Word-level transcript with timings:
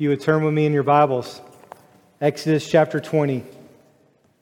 If 0.00 0.04
you 0.04 0.08
would 0.08 0.22
turn 0.22 0.42
with 0.42 0.54
me 0.54 0.64
in 0.64 0.72
your 0.72 0.82
Bibles, 0.82 1.42
Exodus 2.22 2.66
chapter 2.66 3.00
20. 3.00 3.44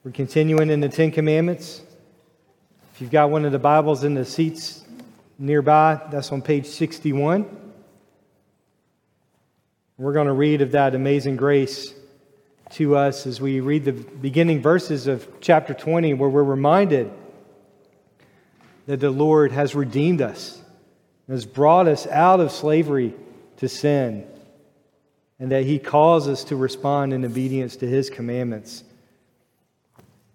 We're 0.04 0.12
continuing 0.12 0.70
in 0.70 0.78
the 0.78 0.88
Ten 0.88 1.10
Commandments. 1.10 1.82
If 2.94 3.00
you've 3.00 3.10
got 3.10 3.30
one 3.30 3.44
of 3.44 3.50
the 3.50 3.58
Bibles 3.58 4.04
in 4.04 4.14
the 4.14 4.24
seats 4.24 4.84
nearby, 5.36 6.00
that's 6.12 6.30
on 6.30 6.42
page 6.42 6.66
61. 6.66 7.44
We're 9.96 10.12
going 10.12 10.28
to 10.28 10.32
read 10.32 10.62
of 10.62 10.70
that 10.70 10.94
amazing 10.94 11.34
grace 11.34 11.92
to 12.74 12.94
us 12.94 13.26
as 13.26 13.40
we 13.40 13.58
read 13.58 13.84
the 13.84 13.94
beginning 13.94 14.62
verses 14.62 15.08
of 15.08 15.26
chapter 15.40 15.74
20, 15.74 16.14
where 16.14 16.30
we're 16.30 16.44
reminded 16.44 17.10
that 18.86 19.00
the 19.00 19.10
Lord 19.10 19.50
has 19.50 19.74
redeemed 19.74 20.22
us, 20.22 20.62
has 21.28 21.44
brought 21.44 21.88
us 21.88 22.06
out 22.06 22.38
of 22.38 22.52
slavery 22.52 23.12
to 23.56 23.68
sin 23.68 24.24
and 25.38 25.50
that 25.52 25.64
He 25.64 25.78
calls 25.78 26.28
us 26.28 26.44
to 26.44 26.56
respond 26.56 27.12
in 27.12 27.24
obedience 27.24 27.76
to 27.76 27.86
His 27.86 28.10
commandments. 28.10 28.84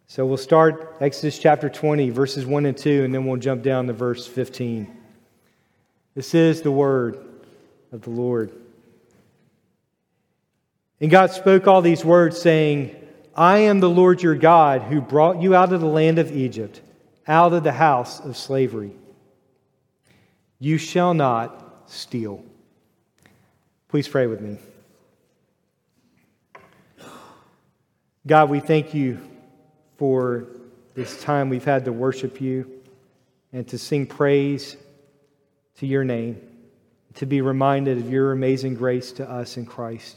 So 0.07 0.25
we'll 0.25 0.37
start 0.37 0.97
Exodus 1.01 1.39
chapter 1.39 1.69
20, 1.69 2.11
verses 2.11 2.45
1 2.45 2.65
and 2.65 2.77
2, 2.77 3.03
and 3.03 3.13
then 3.13 3.25
we'll 3.25 3.37
jump 3.37 3.63
down 3.63 3.87
to 3.87 3.93
verse 3.93 4.27
15. 4.27 4.95
This 6.15 6.35
is 6.35 6.61
the 6.61 6.71
word 6.71 7.17
of 7.91 8.01
the 8.01 8.11
Lord. 8.11 8.51
And 11.01 11.09
God 11.09 11.31
spoke 11.31 11.67
all 11.67 11.81
these 11.81 12.05
words, 12.05 12.39
saying, 12.39 12.95
I 13.35 13.59
am 13.59 13.79
the 13.79 13.89
Lord 13.89 14.21
your 14.21 14.35
God 14.35 14.83
who 14.83 15.01
brought 15.01 15.41
you 15.41 15.55
out 15.55 15.73
of 15.73 15.81
the 15.81 15.87
land 15.87 16.19
of 16.19 16.31
Egypt, 16.31 16.81
out 17.27 17.53
of 17.53 17.63
the 17.63 17.71
house 17.71 18.19
of 18.19 18.37
slavery. 18.37 18.91
You 20.59 20.77
shall 20.77 21.13
not 21.13 21.85
steal. 21.87 22.45
Please 23.89 24.07
pray 24.07 24.27
with 24.27 24.39
me. 24.39 24.57
God, 28.25 28.49
we 28.49 28.61
thank 28.61 28.93
you 28.93 29.19
for 29.97 30.47
this 30.95 31.21
time 31.21 31.49
we've 31.49 31.65
had 31.65 31.83
to 31.83 31.91
worship 31.91 32.39
you 32.39 32.81
and 33.51 33.67
to 33.67 33.77
sing 33.77 34.05
praise 34.05 34.77
to 35.79 35.85
your 35.85 36.05
name, 36.05 36.41
to 37.15 37.25
be 37.25 37.41
reminded 37.41 37.97
of 37.97 38.09
your 38.09 38.31
amazing 38.31 38.75
grace 38.75 39.11
to 39.13 39.29
us 39.29 39.57
in 39.57 39.65
Christ. 39.65 40.15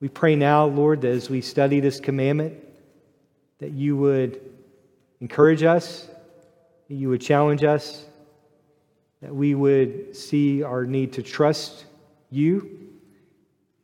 We 0.00 0.08
pray 0.08 0.36
now, 0.36 0.64
Lord, 0.64 1.02
that 1.02 1.10
as 1.10 1.28
we 1.28 1.42
study 1.42 1.80
this 1.80 2.00
commandment, 2.00 2.54
that 3.58 3.72
you 3.72 3.98
would 3.98 4.40
encourage 5.20 5.64
us, 5.64 6.08
that 6.88 6.94
you 6.94 7.10
would 7.10 7.20
challenge 7.20 7.62
us, 7.62 8.06
that 9.20 9.34
we 9.34 9.54
would 9.54 10.16
see 10.16 10.62
our 10.62 10.86
need 10.86 11.12
to 11.12 11.22
trust 11.22 11.84
you 12.30 12.88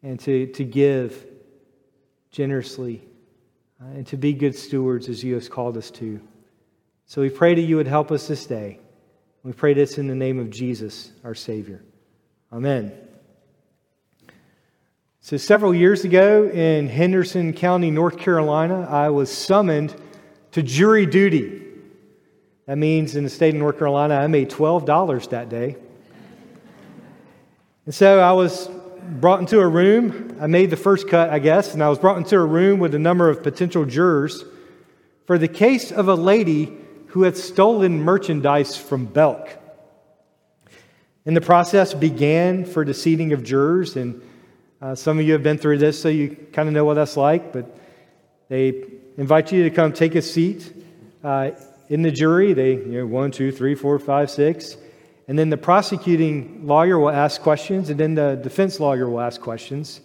and 0.02 0.18
to, 0.20 0.46
to 0.46 0.64
give 0.64 1.26
generously 2.32 3.02
Uh, 3.82 3.96
and 3.96 4.06
to 4.06 4.16
be 4.16 4.32
good 4.32 4.54
stewards 4.54 5.08
as 5.08 5.24
you 5.24 5.34
have 5.34 5.50
called 5.50 5.76
us 5.76 5.90
to. 5.90 6.20
So 7.06 7.20
we 7.20 7.30
pray 7.30 7.54
that 7.54 7.62
you 7.62 7.76
would 7.76 7.88
help 7.88 8.12
us 8.12 8.28
this 8.28 8.46
day. 8.46 8.78
We 9.42 9.52
pray 9.52 9.74
this 9.74 9.98
in 9.98 10.06
the 10.06 10.14
name 10.14 10.38
of 10.38 10.50
Jesus, 10.50 11.10
our 11.24 11.34
Savior. 11.34 11.82
Amen. 12.52 12.92
So, 15.20 15.36
several 15.36 15.74
years 15.74 16.04
ago 16.04 16.48
in 16.48 16.88
Henderson 16.88 17.52
County, 17.52 17.90
North 17.90 18.18
Carolina, 18.18 18.86
I 18.88 19.10
was 19.10 19.32
summoned 19.32 19.94
to 20.52 20.62
jury 20.62 21.06
duty. 21.06 21.62
That 22.66 22.78
means 22.78 23.16
in 23.16 23.24
the 23.24 23.30
state 23.30 23.54
of 23.54 23.60
North 23.60 23.78
Carolina, 23.78 24.14
I 24.14 24.26
made 24.28 24.50
$12 24.50 25.30
that 25.30 25.48
day. 25.48 25.76
And 27.86 27.94
so 27.94 28.20
I 28.20 28.32
was 28.32 28.68
brought 29.20 29.40
into 29.40 29.60
a 29.60 29.66
room. 29.66 30.36
I 30.40 30.46
made 30.46 30.70
the 30.70 30.76
first 30.76 31.08
cut, 31.08 31.30
I 31.30 31.38
guess, 31.38 31.74
and 31.74 31.82
I 31.82 31.88
was 31.88 31.98
brought 31.98 32.18
into 32.18 32.36
a 32.36 32.44
room 32.44 32.78
with 32.78 32.94
a 32.94 32.98
number 32.98 33.28
of 33.28 33.42
potential 33.42 33.84
jurors 33.84 34.44
for 35.26 35.38
the 35.38 35.48
case 35.48 35.92
of 35.92 36.08
a 36.08 36.14
lady 36.14 36.76
who 37.08 37.22
had 37.22 37.36
stolen 37.36 38.00
merchandise 38.00 38.76
from 38.76 39.06
Belk. 39.06 39.58
And 41.24 41.36
the 41.36 41.40
process 41.40 41.94
began 41.94 42.64
for 42.64 42.84
the 42.84 42.94
seating 42.94 43.32
of 43.32 43.44
jurors, 43.44 43.96
and 43.96 44.22
uh, 44.80 44.94
some 44.94 45.18
of 45.18 45.24
you 45.24 45.34
have 45.34 45.42
been 45.42 45.58
through 45.58 45.78
this, 45.78 46.00
so 46.00 46.08
you 46.08 46.36
kind 46.52 46.68
of 46.68 46.74
know 46.74 46.84
what 46.84 46.94
that's 46.94 47.16
like. 47.16 47.52
But 47.52 47.78
they 48.48 48.84
invite 49.16 49.52
you 49.52 49.62
to 49.64 49.70
come 49.70 49.92
take 49.92 50.14
a 50.14 50.22
seat 50.22 50.72
uh, 51.22 51.52
in 51.88 52.02
the 52.02 52.10
jury. 52.10 52.52
They, 52.54 52.72
you 52.72 52.98
know, 52.98 53.06
one, 53.06 53.30
two, 53.30 53.52
three, 53.52 53.74
four, 53.74 53.98
five, 53.98 54.30
six. 54.30 54.76
And 55.28 55.38
then 55.38 55.50
the 55.50 55.56
prosecuting 55.56 56.66
lawyer 56.66 56.98
will 56.98 57.10
ask 57.10 57.40
questions, 57.40 57.90
and 57.90 57.98
then 57.98 58.14
the 58.14 58.34
defense 58.34 58.80
lawyer 58.80 59.08
will 59.08 59.20
ask 59.20 59.40
questions. 59.40 60.00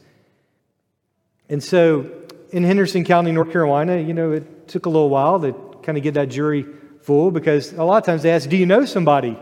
And 1.50 1.64
so 1.64 2.10
in 2.52 2.64
Henderson 2.64 3.04
County, 3.04 3.32
North 3.32 3.52
Carolina, 3.52 3.98
you 3.98 4.14
know, 4.14 4.32
it 4.32 4.68
took 4.68 4.86
a 4.86 4.90
little 4.90 5.10
while 5.10 5.40
to 5.40 5.54
kind 5.82 5.98
of 5.98 6.04
get 6.04 6.14
that 6.16 6.30
jury 6.30 6.66
full 7.02 7.32
because 7.32 7.74
a 7.74 7.84
lot 7.84 7.98
of 7.98 8.06
times 8.06 8.24
they 8.24 8.32
ask, 8.32 8.50
Do 8.50 8.58
you 8.58 8.66
know 8.66 8.86
somebody? 8.86 9.38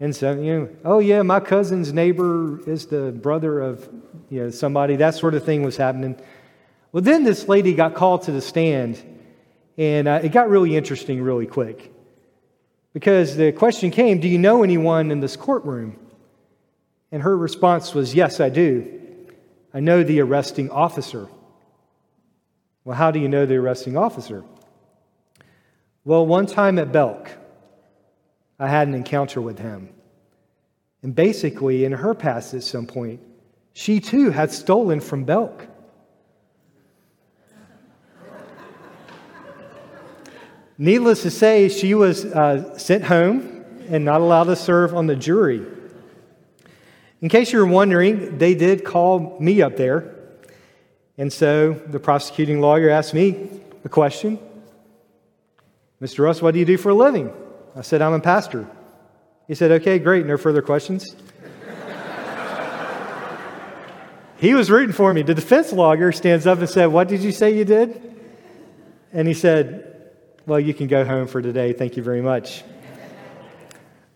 And 0.00 0.16
so, 0.16 0.32
you 0.32 0.58
know, 0.58 0.68
oh, 0.84 0.98
yeah, 0.98 1.20
my 1.22 1.40
cousin's 1.40 1.92
neighbor 1.92 2.58
is 2.66 2.86
the 2.86 3.12
brother 3.12 3.60
of, 3.60 3.86
you 4.30 4.44
know, 4.44 4.50
somebody. 4.50 4.96
That 4.96 5.14
sort 5.14 5.34
of 5.34 5.44
thing 5.44 5.62
was 5.62 5.76
happening. 5.76 6.18
Well, 6.90 7.02
then 7.02 7.22
this 7.22 7.48
lady 7.48 7.74
got 7.74 7.94
called 7.94 8.22
to 8.22 8.32
the 8.32 8.40
stand, 8.40 9.00
and 9.76 10.08
uh, 10.08 10.20
it 10.22 10.30
got 10.32 10.48
really 10.48 10.74
interesting 10.74 11.22
really 11.22 11.46
quick. 11.46 11.92
Because 12.92 13.36
the 13.36 13.52
question 13.52 13.90
came, 13.90 14.20
Do 14.20 14.28
you 14.28 14.38
know 14.38 14.62
anyone 14.62 15.10
in 15.10 15.20
this 15.20 15.36
courtroom? 15.36 15.96
And 17.12 17.22
her 17.22 17.36
response 17.36 17.94
was, 17.94 18.14
Yes, 18.14 18.40
I 18.40 18.48
do. 18.48 18.98
I 19.72 19.80
know 19.80 20.02
the 20.02 20.20
arresting 20.20 20.70
officer. 20.70 21.28
Well, 22.84 22.96
how 22.96 23.10
do 23.10 23.20
you 23.20 23.28
know 23.28 23.46
the 23.46 23.56
arresting 23.56 23.96
officer? 23.96 24.44
Well, 26.04 26.26
one 26.26 26.46
time 26.46 26.78
at 26.78 26.92
Belk, 26.92 27.30
I 28.58 28.68
had 28.68 28.88
an 28.88 28.94
encounter 28.94 29.40
with 29.40 29.58
him. 29.58 29.90
And 31.02 31.14
basically, 31.14 31.84
in 31.84 31.92
her 31.92 32.14
past 32.14 32.54
at 32.54 32.62
some 32.62 32.86
point, 32.86 33.20
she 33.72 34.00
too 34.00 34.30
had 34.30 34.50
stolen 34.50 35.00
from 35.00 35.24
Belk. 35.24 35.66
Needless 40.80 41.24
to 41.24 41.30
say, 41.30 41.68
she 41.68 41.92
was 41.92 42.24
uh, 42.24 42.78
sent 42.78 43.04
home 43.04 43.66
and 43.90 44.02
not 44.02 44.22
allowed 44.22 44.44
to 44.44 44.56
serve 44.56 44.94
on 44.94 45.08
the 45.08 45.14
jury. 45.14 45.60
In 47.20 47.28
case 47.28 47.52
you 47.52 47.58
were 47.58 47.66
wondering, 47.66 48.38
they 48.38 48.54
did 48.54 48.82
call 48.82 49.36
me 49.38 49.60
up 49.60 49.76
there. 49.76 50.16
And 51.18 51.30
so 51.30 51.74
the 51.74 52.00
prosecuting 52.00 52.62
lawyer 52.62 52.88
asked 52.88 53.12
me 53.12 53.60
a 53.84 53.90
question 53.90 54.38
Mr. 56.00 56.24
Russ, 56.24 56.40
what 56.40 56.54
do 56.54 56.60
you 56.60 56.64
do 56.64 56.78
for 56.78 56.88
a 56.88 56.94
living? 56.94 57.30
I 57.76 57.82
said, 57.82 58.00
I'm 58.00 58.14
a 58.14 58.20
pastor. 58.20 58.66
He 59.48 59.54
said, 59.54 59.70
Okay, 59.82 59.98
great, 59.98 60.24
no 60.24 60.38
further 60.38 60.62
questions. 60.62 61.04
he 64.38 64.54
was 64.54 64.70
rooting 64.70 64.94
for 64.94 65.12
me. 65.12 65.20
The 65.20 65.34
defense 65.34 65.74
lawyer 65.74 66.10
stands 66.10 66.46
up 66.46 66.58
and 66.60 66.70
said, 66.70 66.86
What 66.86 67.08
did 67.08 67.20
you 67.20 67.32
say 67.32 67.54
you 67.54 67.66
did? 67.66 68.00
And 69.12 69.28
he 69.28 69.34
said, 69.34 69.89
well, 70.50 70.58
you 70.58 70.74
can 70.74 70.88
go 70.88 71.04
home 71.04 71.28
for 71.28 71.40
today. 71.40 71.72
Thank 71.72 71.96
you 71.96 72.02
very 72.02 72.20
much. 72.20 72.64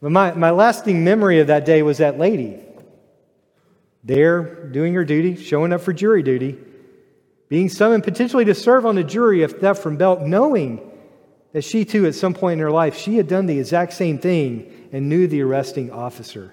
But 0.03 0.11
my, 0.11 0.33
my 0.33 0.51
lasting 0.51 1.05
memory 1.05 1.39
of 1.39 1.47
that 1.47 1.65
day 1.65 1.81
was 1.83 1.99
that 1.99 2.19
lady 2.19 2.59
there 4.03 4.67
doing 4.67 4.95
her 4.95 5.05
duty, 5.05 5.37
showing 5.37 5.73
up 5.73 5.81
for 5.81 5.93
jury 5.93 6.25
duty, 6.25 6.59
being 7.49 7.69
summoned 7.69 8.03
potentially 8.03 8.45
to 8.47 8.55
serve 8.55 8.85
on 8.85 8.97
the 8.97 9.05
jury 9.05 9.45
of 9.45 9.61
theft 9.61 9.81
from 9.81 9.97
Belk, 9.97 10.23
knowing 10.23 10.81
that 11.53 11.63
she 11.63 11.85
too, 11.85 12.05
at 12.05 12.17
some 12.17 12.35
point 12.35 12.55
in 12.55 12.59
her 12.59 12.73
life, 12.73 12.97
she 12.97 13.17
had 13.17 13.29
done 13.29 13.47
the 13.47 13.61
exact 13.61 13.93
same 13.93 14.19
thing 14.19 14.89
and 14.91 15.09
knew 15.09 15.29
the 15.29 15.41
arresting 15.41 15.93
officer. 15.93 16.53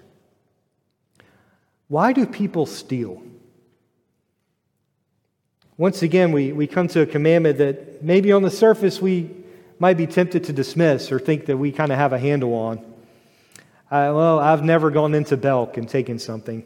Why 1.88 2.14
do 2.14 2.28
people 2.28 2.68
steal? 2.68 3.24
Once 5.76 6.04
again, 6.04 6.32
we, 6.32 6.52
we 6.52 6.68
come 6.68 6.88
to 6.90 7.02
a 7.02 7.06
commandment 7.08 7.58
that 7.58 8.04
maybe 8.04 8.32
on 8.32 8.44
the 8.44 8.52
surface 8.52 9.02
we 9.02 9.41
might 9.82 9.98
be 9.98 10.06
tempted 10.06 10.44
to 10.44 10.54
dismiss 10.54 11.12
or 11.12 11.18
think 11.18 11.48
that 11.48 11.58
we 11.58 11.72
kind 11.72 11.92
of 11.92 11.98
have 11.98 12.14
a 12.14 12.20
handle 12.20 12.54
on. 12.54 12.80
Well, 13.90 14.38
I've 14.38 14.64
never 14.64 14.92
gone 14.92 15.16
into 15.16 15.36
Belk 15.36 15.76
and 15.76 15.90
taken 15.90 16.20
something. 16.20 16.64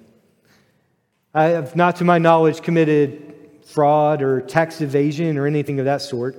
I 1.33 1.45
have 1.45 1.77
not, 1.77 1.95
to 1.95 2.03
my 2.03 2.17
knowledge, 2.17 2.61
committed 2.61 3.61
fraud 3.67 4.21
or 4.21 4.41
tax 4.41 4.81
evasion 4.81 5.37
or 5.37 5.47
anything 5.47 5.79
of 5.79 5.85
that 5.85 6.01
sort. 6.01 6.35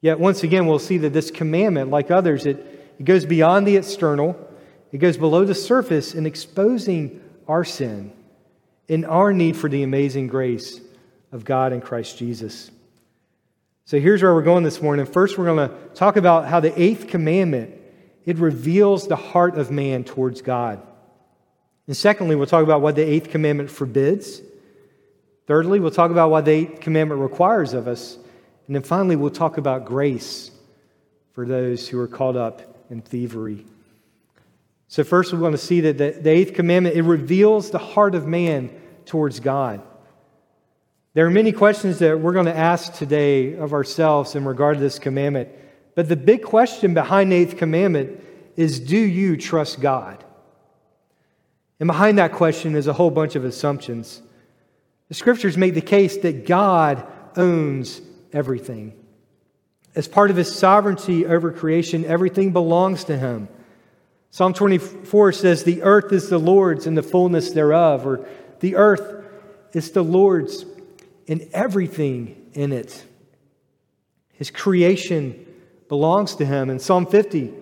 Yet, 0.00 0.18
once 0.18 0.42
again, 0.42 0.66
we'll 0.66 0.80
see 0.80 0.98
that 0.98 1.12
this 1.12 1.30
commandment, 1.30 1.90
like 1.90 2.10
others, 2.10 2.44
it, 2.44 2.56
it 2.98 3.04
goes 3.04 3.24
beyond 3.24 3.68
the 3.68 3.76
external, 3.76 4.36
it 4.90 4.98
goes 4.98 5.16
below 5.16 5.44
the 5.44 5.54
surface 5.54 6.12
in 6.12 6.26
exposing 6.26 7.22
our 7.46 7.64
sin 7.64 8.12
and 8.88 9.06
our 9.06 9.32
need 9.32 9.56
for 9.56 9.68
the 9.68 9.84
amazing 9.84 10.26
grace 10.26 10.80
of 11.30 11.44
God 11.44 11.72
in 11.72 11.80
Christ 11.80 12.18
Jesus. 12.18 12.72
So 13.88 13.98
here's 13.98 14.22
where 14.22 14.34
we're 14.34 14.42
going 14.42 14.64
this 14.64 14.82
morning. 14.82 15.06
First, 15.06 15.38
we're 15.38 15.46
going 15.46 15.66
to 15.66 15.74
talk 15.94 16.16
about 16.16 16.46
how 16.46 16.60
the 16.60 16.78
eighth 16.78 17.06
commandment 17.06 17.74
it 18.26 18.36
reveals 18.36 19.08
the 19.08 19.16
heart 19.16 19.56
of 19.56 19.70
man 19.70 20.04
towards 20.04 20.42
God. 20.42 20.82
And 21.86 21.96
secondly, 21.96 22.36
we'll 22.36 22.48
talk 22.48 22.62
about 22.62 22.82
what 22.82 22.96
the 22.96 23.02
eighth 23.02 23.30
commandment 23.30 23.70
forbids. 23.70 24.42
Thirdly, 25.46 25.80
we'll 25.80 25.90
talk 25.90 26.10
about 26.10 26.28
what 26.28 26.44
the 26.44 26.50
eighth 26.50 26.80
commandment 26.80 27.22
requires 27.22 27.72
of 27.72 27.88
us. 27.88 28.16
And 28.66 28.76
then 28.76 28.82
finally, 28.82 29.16
we'll 29.16 29.30
talk 29.30 29.56
about 29.56 29.86
grace 29.86 30.50
for 31.32 31.46
those 31.46 31.88
who 31.88 31.98
are 31.98 32.08
caught 32.08 32.36
up 32.36 32.60
in 32.90 33.00
thievery. 33.00 33.64
So, 34.88 35.02
first, 35.02 35.32
we 35.32 35.38
want 35.38 35.54
to 35.54 35.58
see 35.66 35.80
that 35.80 35.96
the, 35.96 36.28
eighth 36.28 36.52
commandment 36.52 36.94
it 36.94 37.04
reveals 37.04 37.70
the 37.70 37.78
heart 37.78 38.14
of 38.14 38.26
man 38.26 38.70
towards 39.06 39.40
God. 39.40 39.80
There 41.18 41.26
are 41.26 41.30
many 41.30 41.50
questions 41.50 41.98
that 41.98 42.20
we're 42.20 42.32
going 42.32 42.46
to 42.46 42.56
ask 42.56 42.94
today 42.94 43.54
of 43.54 43.72
ourselves 43.72 44.36
in 44.36 44.44
regard 44.44 44.76
to 44.76 44.80
this 44.80 45.00
commandment. 45.00 45.48
But 45.96 46.08
the 46.08 46.14
big 46.14 46.44
question 46.44 46.94
behind 46.94 47.32
the 47.32 47.36
eighth 47.36 47.56
commandment 47.56 48.22
is 48.54 48.78
do 48.78 48.96
you 48.96 49.36
trust 49.36 49.80
God? 49.80 50.24
And 51.80 51.88
behind 51.88 52.18
that 52.18 52.34
question 52.34 52.76
is 52.76 52.86
a 52.86 52.92
whole 52.92 53.10
bunch 53.10 53.34
of 53.34 53.44
assumptions. 53.44 54.22
The 55.08 55.14
scriptures 55.14 55.56
make 55.56 55.74
the 55.74 55.80
case 55.80 56.18
that 56.18 56.46
God 56.46 57.04
owns 57.36 58.00
everything. 58.32 58.92
As 59.96 60.06
part 60.06 60.30
of 60.30 60.36
his 60.36 60.54
sovereignty 60.54 61.26
over 61.26 61.50
creation, 61.50 62.04
everything 62.04 62.52
belongs 62.52 63.02
to 63.02 63.18
him. 63.18 63.48
Psalm 64.30 64.54
24 64.54 65.32
says, 65.32 65.64
The 65.64 65.82
earth 65.82 66.12
is 66.12 66.28
the 66.28 66.38
Lord's 66.38 66.86
and 66.86 66.96
the 66.96 67.02
fullness 67.02 67.50
thereof, 67.50 68.06
or 68.06 68.24
the 68.60 68.76
earth 68.76 69.24
is 69.72 69.90
the 69.90 70.04
Lord's 70.04 70.64
and 71.28 71.46
everything 71.52 72.50
in 72.54 72.72
it. 72.72 73.04
His 74.32 74.50
creation 74.50 75.46
belongs 75.88 76.36
to 76.36 76.46
him. 76.46 76.70
And 76.70 76.80
Psalm 76.80 77.06
50 77.06 77.52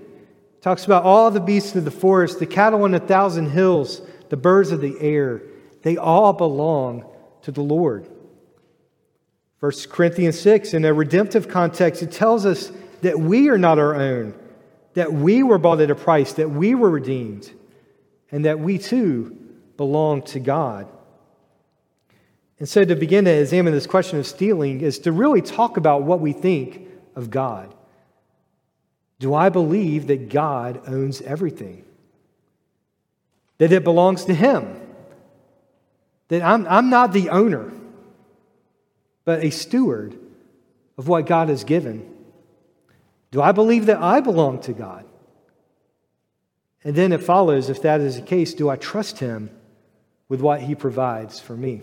talks 0.61 0.85
about 0.85 1.05
all 1.05 1.31
the 1.31 1.41
beasts 1.41 1.75
of 1.75 1.85
the 1.85 1.91
forest, 1.91 2.39
the 2.39 2.47
cattle 2.47 2.85
on 2.85 2.95
a 2.95 3.01
thousand 3.01 3.51
hills, 3.51 4.03
the 4.29 4.37
birds 4.37 4.73
of 4.73 4.81
the 4.81 4.97
air. 5.01 5.43
They 5.83 5.97
all 5.97 6.33
belong 6.33 7.05
to 7.43 7.53
the 7.53 7.63
Lord. 7.63 8.09
1 9.61 9.73
Corinthians 9.89 10.39
6, 10.39 10.75
in 10.75 10.85
a 10.85 10.93
redemptive 10.93 11.49
context, 11.49 12.03
it 12.03 12.13
tells 12.13 12.45
us 12.45 12.71
that 13.03 13.19
we 13.19 13.49
are 13.49 13.59
not 13.59 13.79
our 13.79 13.95
own, 13.95 14.35
that 14.95 15.13
we 15.13 15.43
were 15.43 15.59
bought 15.59 15.81
at 15.81 15.91
a 15.91 15.95
price, 15.95 16.35
that 16.35 16.51
we 16.51 16.75
were 16.75 16.91
redeemed, 16.91 17.51
and 18.31 18.45
that 18.45 18.61
we 18.61 18.79
too 18.79 19.37
belong 19.77 20.23
to 20.23 20.41
God. 20.41 20.91
And 22.59 22.69
so, 22.69 22.85
to 22.85 22.97
begin 22.97 23.27
to 23.27 23.31
examine 23.31 23.73
this 23.73 23.87
question 23.87 24.19
of 24.19 24.27
stealing 24.27 24.81
is 24.81 24.99
to 25.01 25.13
really 25.13 25.43
talk 25.43 25.77
about 25.77 26.05
what 26.05 26.21
we 26.21 26.33
think 26.33 26.89
of 27.15 27.31
God. 27.31 27.75
Do 29.19 29.35
I 29.35 29.49
believe 29.49 30.07
that 30.07 30.31
God 30.31 30.83
owns 30.87 31.21
everything? 31.23 31.85
That 33.59 33.73
it 33.73 33.85
belongs 33.85 34.25
to 34.27 34.35
Him? 34.35 34.81
That 36.29 36.43
I'm, 36.43 36.67
I'm 36.67 36.91
not 36.91 37.13
the 37.13 37.31
owner, 37.31 37.73
but 39.25 39.45
a 39.45 39.51
steward 39.51 40.19
of 40.99 41.09
what 41.09 41.27
God 41.27 41.51
has 41.51 41.65
given. 41.65 42.11
Do 43.31 43.43
I 43.43 43.53
believe 43.53 43.87
that 43.87 44.03
I 44.03 44.21
belong 44.21 44.61
to 44.63 44.73
God? 44.73 45.05
And 46.85 46.95
then 46.95 47.13
it 47.13 47.23
follows 47.23 47.69
if 47.69 47.83
that 47.83 48.01
is 48.01 48.17
the 48.17 48.23
case, 48.23 48.55
do 48.55 48.71
I 48.71 48.77
trust 48.77 49.19
Him 49.19 49.51
with 50.29 50.41
what 50.41 50.63
He 50.63 50.75
provides 50.75 51.39
for 51.39 51.57
me? 51.57 51.83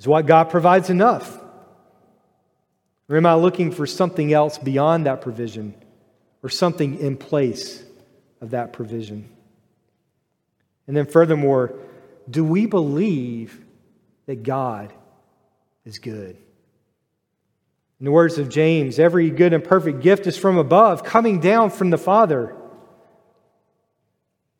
Is 0.00 0.08
what 0.08 0.26
God 0.26 0.48
provides 0.48 0.88
enough? 0.88 1.38
Or 3.08 3.16
am 3.16 3.26
I 3.26 3.34
looking 3.34 3.70
for 3.70 3.86
something 3.86 4.32
else 4.32 4.56
beyond 4.56 5.04
that 5.04 5.20
provision 5.20 5.74
or 6.42 6.48
something 6.48 6.98
in 6.98 7.18
place 7.18 7.84
of 8.40 8.50
that 8.50 8.72
provision? 8.72 9.28
And 10.86 10.96
then, 10.96 11.04
furthermore, 11.04 11.78
do 12.28 12.42
we 12.42 12.64
believe 12.64 13.62
that 14.24 14.42
God 14.42 14.92
is 15.84 15.98
good? 15.98 16.38
In 17.98 18.06
the 18.06 18.10
words 18.10 18.38
of 18.38 18.48
James, 18.48 18.98
every 18.98 19.28
good 19.28 19.52
and 19.52 19.62
perfect 19.62 20.00
gift 20.00 20.26
is 20.26 20.38
from 20.38 20.56
above, 20.56 21.04
coming 21.04 21.40
down 21.40 21.68
from 21.68 21.90
the 21.90 21.98
Father. 21.98 22.56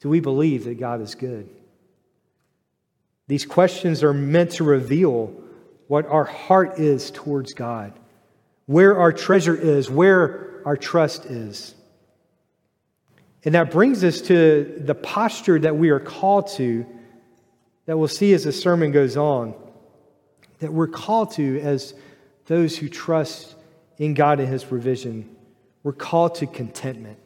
Do 0.01 0.11
we 0.11 0.21
believe 0.21 0.65
that 0.65 0.79
God 0.79 1.01
is 1.01 1.15
good? 1.15 1.49
These 3.31 3.47
questions 3.47 4.03
are 4.03 4.13
meant 4.13 4.51
to 4.55 4.65
reveal 4.65 5.33
what 5.87 6.05
our 6.07 6.25
heart 6.25 6.81
is 6.81 7.13
towards 7.13 7.53
God, 7.53 7.93
where 8.67 8.99
our 8.99 9.13
treasure 9.13 9.55
is, 9.55 9.89
where 9.89 10.61
our 10.65 10.77
trust 10.77 11.27
is. 11.27 11.77
And 13.45 13.55
that 13.55 13.71
brings 13.71 14.03
us 14.03 14.21
to 14.23 14.75
the 14.85 14.97
posture 14.97 15.61
that 15.61 15.77
we 15.77 15.91
are 15.91 16.01
called 16.01 16.49
to 16.55 16.85
that 17.87 17.97
we'll 17.97 18.09
see 18.09 18.33
as 18.33 18.43
the 18.43 18.53
sermon 18.53 18.91
goes 18.91 19.17
on, 19.17 19.55
that 20.59 20.73
we're 20.73 20.89
called 20.89 21.31
to 21.35 21.61
as 21.61 21.95
those 22.47 22.77
who 22.77 22.89
trust 22.89 23.55
in 23.99 24.15
God 24.15 24.41
and 24.41 24.49
His 24.49 24.65
provision. 24.65 25.37
We're 25.85 25.93
called 25.93 26.35
to 26.37 26.49
contentment. 26.49 27.21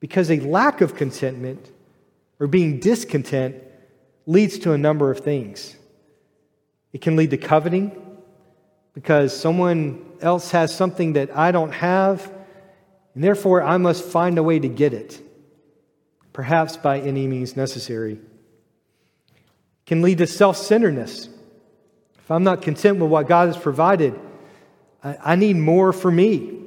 Because 0.00 0.30
a 0.30 0.40
lack 0.40 0.80
of 0.80 0.96
contentment 0.96 1.70
or 2.40 2.46
being 2.46 2.80
discontent 2.80 3.56
leads 4.26 4.58
to 4.60 4.72
a 4.72 4.78
number 4.78 5.10
of 5.10 5.20
things. 5.20 5.76
It 6.92 7.00
can 7.00 7.16
lead 7.16 7.30
to 7.30 7.36
coveting 7.36 8.18
because 8.94 9.36
someone 9.38 10.04
else 10.20 10.50
has 10.50 10.74
something 10.74 11.14
that 11.14 11.36
I 11.36 11.50
don't 11.50 11.72
have, 11.72 12.30
and 13.14 13.24
therefore 13.24 13.62
I 13.62 13.78
must 13.78 14.04
find 14.04 14.38
a 14.38 14.42
way 14.42 14.58
to 14.58 14.68
get 14.68 14.92
it, 14.92 15.20
perhaps 16.32 16.76
by 16.76 17.00
any 17.00 17.26
means 17.26 17.56
necessary 17.56 18.18
can 19.86 20.02
lead 20.02 20.18
to 20.18 20.26
self 20.26 20.56
centeredness. 20.56 21.28
If 22.18 22.30
I'm 22.30 22.44
not 22.44 22.62
content 22.62 22.98
with 22.98 23.10
what 23.10 23.26
God 23.28 23.48
has 23.48 23.56
provided, 23.56 24.18
I, 25.02 25.18
I 25.22 25.36
need 25.36 25.56
more 25.56 25.92
for 25.92 26.10
me. 26.10 26.60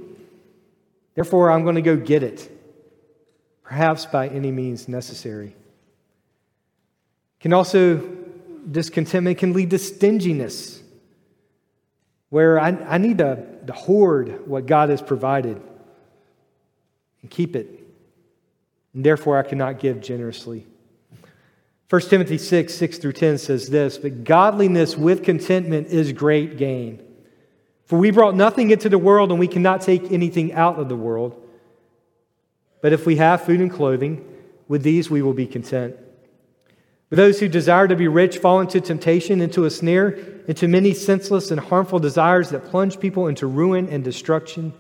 Therefore, 1.16 1.50
I'm 1.50 1.64
going 1.64 1.76
to 1.76 1.82
go 1.82 1.96
get 1.96 2.24
it, 2.24 2.52
perhaps 3.64 4.06
by 4.06 4.28
any 4.28 4.52
means 4.52 4.88
necessary. 4.88 5.56
Can 7.46 7.54
also, 7.54 7.98
discontentment 8.72 9.38
can 9.38 9.54
lead 9.54 9.70
to 9.70 9.78
stinginess, 9.78 10.82
where 12.30 12.60
I, 12.60 12.70
I 12.70 12.98
need 12.98 13.20
to, 13.20 13.46
to 13.68 13.72
hoard 13.72 14.48
what 14.48 14.66
God 14.66 14.90
has 14.90 15.00
provided 15.00 15.62
and 17.22 17.30
keep 17.30 17.56
it. 17.56 17.68
And 18.96 19.06
therefore, 19.06 19.38
I 19.38 19.44
cannot 19.44 19.78
give 19.78 20.02
generously. 20.02 20.66
1 21.88 22.02
Timothy 22.02 22.40
6, 22.40 22.74
6 22.74 22.98
through 22.98 23.14
10 23.14 23.38
says 23.38 23.70
this 23.70 24.00
But 24.00 24.24
godliness 24.24 24.98
with 24.98 25.24
contentment 25.24 25.90
is 25.90 26.14
great 26.14 26.58
gain. 26.58 27.00
For 27.86 28.00
we 28.00 28.10
brought 28.10 28.34
nothing 28.34 28.72
into 28.72 28.90
the 28.90 28.98
world, 28.98 29.30
and 29.30 29.40
we 29.40 29.48
cannot 29.48 29.82
take 29.82 30.12
anything 30.12 30.52
out 30.54 30.80
of 30.80 30.90
the 30.90 30.96
world. 30.96 31.40
But 32.82 32.92
if 32.92 33.06
we 33.06 33.18
have 33.18 33.44
food 33.44 33.60
and 33.60 33.70
clothing, 33.70 34.28
with 34.68 34.82
these 34.82 35.12
we 35.12 35.22
will 35.22 35.36
be 35.36 35.46
content. 35.46 35.96
But 37.10 37.18
those 37.18 37.40
who 37.40 37.48
desire 37.48 37.88
to 37.88 37.96
be 37.96 38.08
rich 38.08 38.40
fall 38.40 38.60
into 38.60 38.82
temptation, 38.82 39.42
into 39.42 39.66
a 39.66 39.70
snare, 39.70 40.10
into 40.48 40.68
many 40.68 40.94
senseless 40.94 41.52
and 41.52 41.60
harmful 41.60 42.00
desires 42.00 42.50
that 42.50 42.66
plunge 42.66 43.00
people 43.00 43.28
into 43.28 43.46
ruin 43.48 43.88
and 43.90 44.04
destruction. 44.04 44.74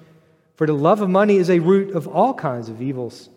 For 0.55 0.65
the 0.65 0.73
love 0.73 1.01
of 1.01 1.09
money 1.09 1.37
is 1.37 1.49
a 1.49 1.59
root 1.59 1.95
of 1.95 2.07
all 2.07 2.33
kinds 2.33 2.69
of 2.69 2.81
evils. 2.81 3.29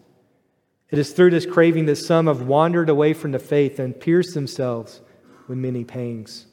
It 0.91 0.99
is 0.99 1.13
through 1.13 1.31
this 1.31 1.45
craving 1.45 1.87
that 1.87 1.97
some 1.97 2.29
have 2.29 2.43
wandered 2.43 2.89
away 2.89 3.13
from 3.13 3.33
the 3.33 3.39
faith 3.39 3.79
and 3.79 3.99
pierced 3.99 4.33
themselves 4.33 5.03
with 5.47 5.59
many 5.59 5.85
pangs. 5.85 6.47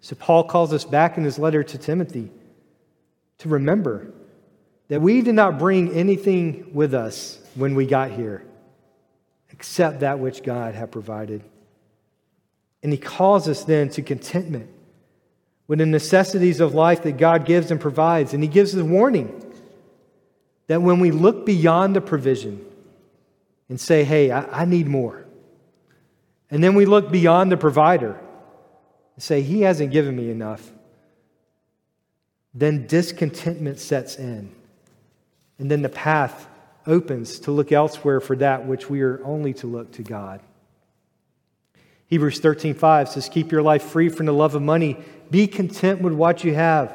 So, 0.00 0.16
Paul 0.16 0.44
calls 0.44 0.72
us 0.72 0.84
back 0.84 1.16
in 1.16 1.24
his 1.24 1.38
letter 1.38 1.62
to 1.62 1.78
Timothy 1.78 2.30
to 3.38 3.48
remember 3.48 4.12
that 4.88 5.00
we 5.00 5.22
did 5.22 5.36
not 5.36 5.58
bring 5.58 5.92
anything 5.92 6.74
with 6.74 6.92
us 6.92 7.38
when 7.54 7.74
we 7.74 7.86
got 7.86 8.10
here 8.10 8.44
except 9.62 10.00
that 10.00 10.18
which 10.18 10.42
God 10.42 10.74
had 10.74 10.90
provided. 10.90 11.40
And 12.82 12.90
he 12.90 12.98
calls 12.98 13.46
us 13.46 13.62
then 13.62 13.90
to 13.90 14.02
contentment 14.02 14.68
with 15.68 15.78
the 15.78 15.86
necessities 15.86 16.58
of 16.58 16.74
life 16.74 17.04
that 17.04 17.16
God 17.16 17.46
gives 17.46 17.70
and 17.70 17.80
provides. 17.80 18.34
And 18.34 18.42
he 18.42 18.48
gives 18.48 18.74
a 18.74 18.84
warning 18.84 19.40
that 20.66 20.82
when 20.82 20.98
we 20.98 21.12
look 21.12 21.46
beyond 21.46 21.94
the 21.94 22.00
provision, 22.00 22.66
and 23.68 23.80
say, 23.80 24.02
hey, 24.02 24.32
I, 24.32 24.62
I 24.62 24.64
need 24.64 24.88
more. 24.88 25.24
And 26.50 26.62
then 26.62 26.74
we 26.74 26.84
look 26.84 27.12
beyond 27.12 27.52
the 27.52 27.56
provider 27.56 28.20
and 29.14 29.22
say, 29.22 29.42
he 29.42 29.60
hasn't 29.60 29.92
given 29.92 30.16
me 30.16 30.28
enough. 30.28 30.72
Then 32.52 32.88
discontentment 32.88 33.78
sets 33.78 34.16
in. 34.16 34.52
And 35.58 35.70
then 35.70 35.82
the 35.82 35.88
path 35.88 36.48
opens 36.86 37.40
to 37.40 37.50
look 37.50 37.72
elsewhere 37.72 38.20
for 38.20 38.36
that 38.36 38.66
which 38.66 38.90
we 38.90 39.02
are 39.02 39.24
only 39.24 39.54
to 39.54 39.66
look 39.66 39.92
to 39.92 40.02
God. 40.02 40.40
Hebrews 42.06 42.40
13:5 42.40 43.08
says 43.08 43.28
keep 43.28 43.50
your 43.50 43.62
life 43.62 43.82
free 43.84 44.08
from 44.08 44.26
the 44.26 44.32
love 44.32 44.54
of 44.54 44.62
money 44.62 44.98
be 45.30 45.46
content 45.46 46.02
with 46.02 46.12
what 46.12 46.44
you 46.44 46.54
have 46.54 46.94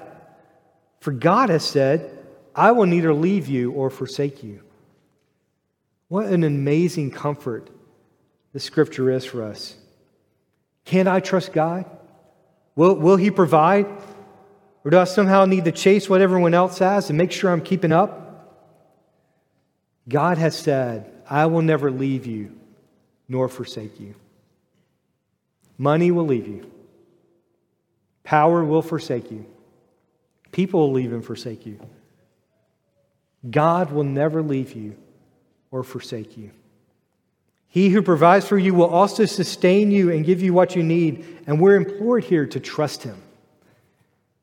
for 0.99 1.11
God 1.11 1.49
has 1.49 1.65
said 1.65 2.11
I 2.55 2.71
will 2.71 2.85
neither 2.85 3.13
leave 3.13 3.47
you 3.47 3.71
or 3.71 3.89
forsake 3.89 4.43
you 4.43 4.61
What 6.07 6.27
an 6.27 6.43
amazing 6.43 7.11
comfort 7.11 7.69
the 8.53 8.59
scripture 8.59 9.11
is 9.11 9.25
for 9.25 9.43
us. 9.43 9.75
Can 10.85 11.07
I 11.07 11.19
trust 11.19 11.53
God? 11.53 11.85
Will, 12.75 12.95
will 12.95 13.17
He 13.17 13.29
provide? 13.29 13.85
Or 14.83 14.91
do 14.91 14.97
I 14.97 15.03
somehow 15.03 15.45
need 15.45 15.65
to 15.65 15.71
chase 15.71 16.09
what 16.09 16.21
everyone 16.21 16.53
else 16.53 16.79
has 16.79 17.09
and 17.09 17.17
make 17.17 17.31
sure 17.31 17.51
I'm 17.51 17.61
keeping 17.61 17.91
up? 17.91 18.26
God 20.07 20.37
has 20.37 20.57
said, 20.57 21.11
I 21.29 21.47
will 21.47 21.61
never 21.61 21.91
leave 21.91 22.25
you 22.25 22.55
nor 23.27 23.49
forsake 23.49 23.99
you. 23.99 24.15
Money 25.77 26.11
will 26.11 26.25
leave 26.25 26.47
you, 26.47 26.71
power 28.23 28.63
will 28.63 28.81
forsake 28.81 29.29
you, 29.31 29.45
people 30.51 30.79
will 30.81 30.93
leave 30.93 31.13
and 31.13 31.23
forsake 31.23 31.65
you. 31.65 31.79
God 33.49 33.91
will 33.91 34.03
never 34.03 34.41
leave 34.41 34.73
you 34.73 34.95
or 35.69 35.83
forsake 35.83 36.37
you. 36.37 36.51
He 37.67 37.89
who 37.89 38.01
provides 38.01 38.47
for 38.47 38.57
you 38.57 38.73
will 38.73 38.89
also 38.89 39.25
sustain 39.25 39.91
you 39.91 40.11
and 40.11 40.25
give 40.25 40.41
you 40.41 40.53
what 40.53 40.75
you 40.75 40.81
need. 40.81 41.25
And 41.45 41.61
we're 41.61 41.75
implored 41.75 42.23
here 42.23 42.47
to 42.47 42.59
trust 42.59 43.03
him 43.03 43.21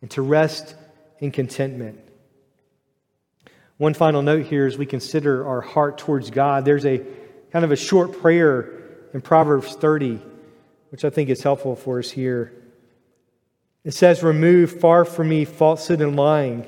and 0.03 0.11
to 0.13 0.23
rest 0.23 0.77
in 1.19 1.33
contentment. 1.33 1.99
One 3.77 3.95
final 3.95 4.23
note 4.23 4.47
here 4.47 4.67
as 4.67 4.79
we 4.79 4.87
consider 4.87 5.47
our 5.47 5.61
heart 5.61 5.99
towards 5.99 6.31
God. 6.31 6.65
There's 6.65 6.87
a 6.87 6.99
kind 7.51 7.65
of 7.65 7.73
a 7.73 7.77
short 7.77 8.21
prayer 8.21 8.83
in 9.13 9.21
Proverbs 9.21 9.75
30, 9.75 10.21
which 10.91 11.05
I 11.05 11.11
think 11.11 11.29
is 11.29 11.43
helpful 11.43 11.75
for 11.75 11.99
us 11.99 12.11
here. 12.11 12.53
It 13.83 13.93
says, 13.93 14.23
Remove 14.23 14.81
far 14.81 15.05
from 15.05 15.29
me 15.29 15.45
falsehood 15.45 16.01
and 16.01 16.15
lying. 16.15 16.67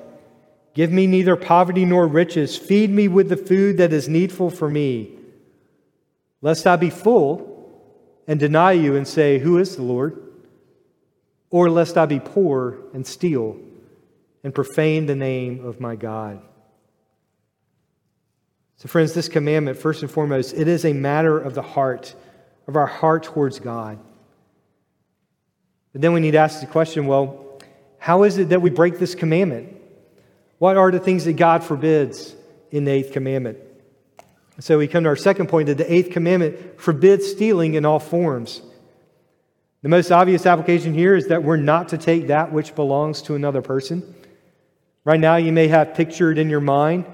Give 0.74 0.90
me 0.90 1.06
neither 1.06 1.36
poverty 1.36 1.84
nor 1.84 2.06
riches. 2.06 2.56
Feed 2.56 2.90
me 2.90 3.08
with 3.08 3.28
the 3.28 3.36
food 3.36 3.78
that 3.78 3.92
is 3.92 4.08
needful 4.08 4.50
for 4.50 4.68
me, 4.68 5.16
lest 6.42 6.66
I 6.66 6.76
be 6.76 6.90
full 6.90 7.52
and 8.26 8.38
deny 8.40 8.72
you 8.72 8.96
and 8.96 9.06
say, 9.06 9.38
Who 9.38 9.58
is 9.58 9.76
the 9.76 9.82
Lord? 9.82 10.22
Or 11.50 11.70
lest 11.70 11.96
I 11.96 12.06
be 12.06 12.20
poor 12.20 12.78
and 12.92 13.06
steal 13.06 13.58
and 14.42 14.54
profane 14.54 15.06
the 15.06 15.14
name 15.14 15.64
of 15.64 15.80
my 15.80 15.94
God. 15.94 16.42
So, 18.76 18.88
friends, 18.88 19.14
this 19.14 19.28
commandment, 19.28 19.78
first 19.78 20.02
and 20.02 20.10
foremost, 20.10 20.54
it 20.54 20.68
is 20.68 20.84
a 20.84 20.92
matter 20.92 21.38
of 21.38 21.54
the 21.54 21.62
heart, 21.62 22.14
of 22.68 22.76
our 22.76 22.86
heart 22.86 23.22
towards 23.22 23.58
God. 23.58 23.98
But 25.92 26.02
then 26.02 26.12
we 26.12 26.20
need 26.20 26.32
to 26.32 26.38
ask 26.38 26.60
the 26.60 26.66
question 26.66 27.06
well, 27.06 27.58
how 27.98 28.24
is 28.24 28.38
it 28.38 28.50
that 28.50 28.60
we 28.60 28.70
break 28.70 28.98
this 28.98 29.14
commandment? 29.14 29.74
What 30.58 30.76
are 30.76 30.90
the 30.90 31.00
things 31.00 31.24
that 31.24 31.34
God 31.34 31.64
forbids 31.64 32.34
in 32.70 32.84
the 32.84 32.92
eighth 32.92 33.12
commandment? 33.12 33.58
So 34.60 34.78
we 34.78 34.88
come 34.88 35.04
to 35.04 35.08
our 35.08 35.16
second 35.16 35.48
point 35.48 35.66
that 35.66 35.78
the 35.78 35.92
eighth 35.92 36.10
commandment 36.10 36.80
forbids 36.80 37.26
stealing 37.26 37.74
in 37.74 37.84
all 37.84 37.98
forms. 37.98 38.62
The 39.82 39.88
most 39.88 40.10
obvious 40.10 40.46
application 40.46 40.94
here 40.94 41.14
is 41.14 41.28
that 41.28 41.42
we're 41.42 41.56
not 41.56 41.90
to 41.90 41.98
take 41.98 42.28
that 42.28 42.52
which 42.52 42.74
belongs 42.74 43.22
to 43.22 43.34
another 43.34 43.60
person. 43.60 44.14
Right 45.04 45.20
now, 45.20 45.36
you 45.36 45.52
may 45.52 45.68
have 45.68 45.94
pictured 45.94 46.38
in 46.38 46.48
your 46.50 46.60
mind, 46.60 47.04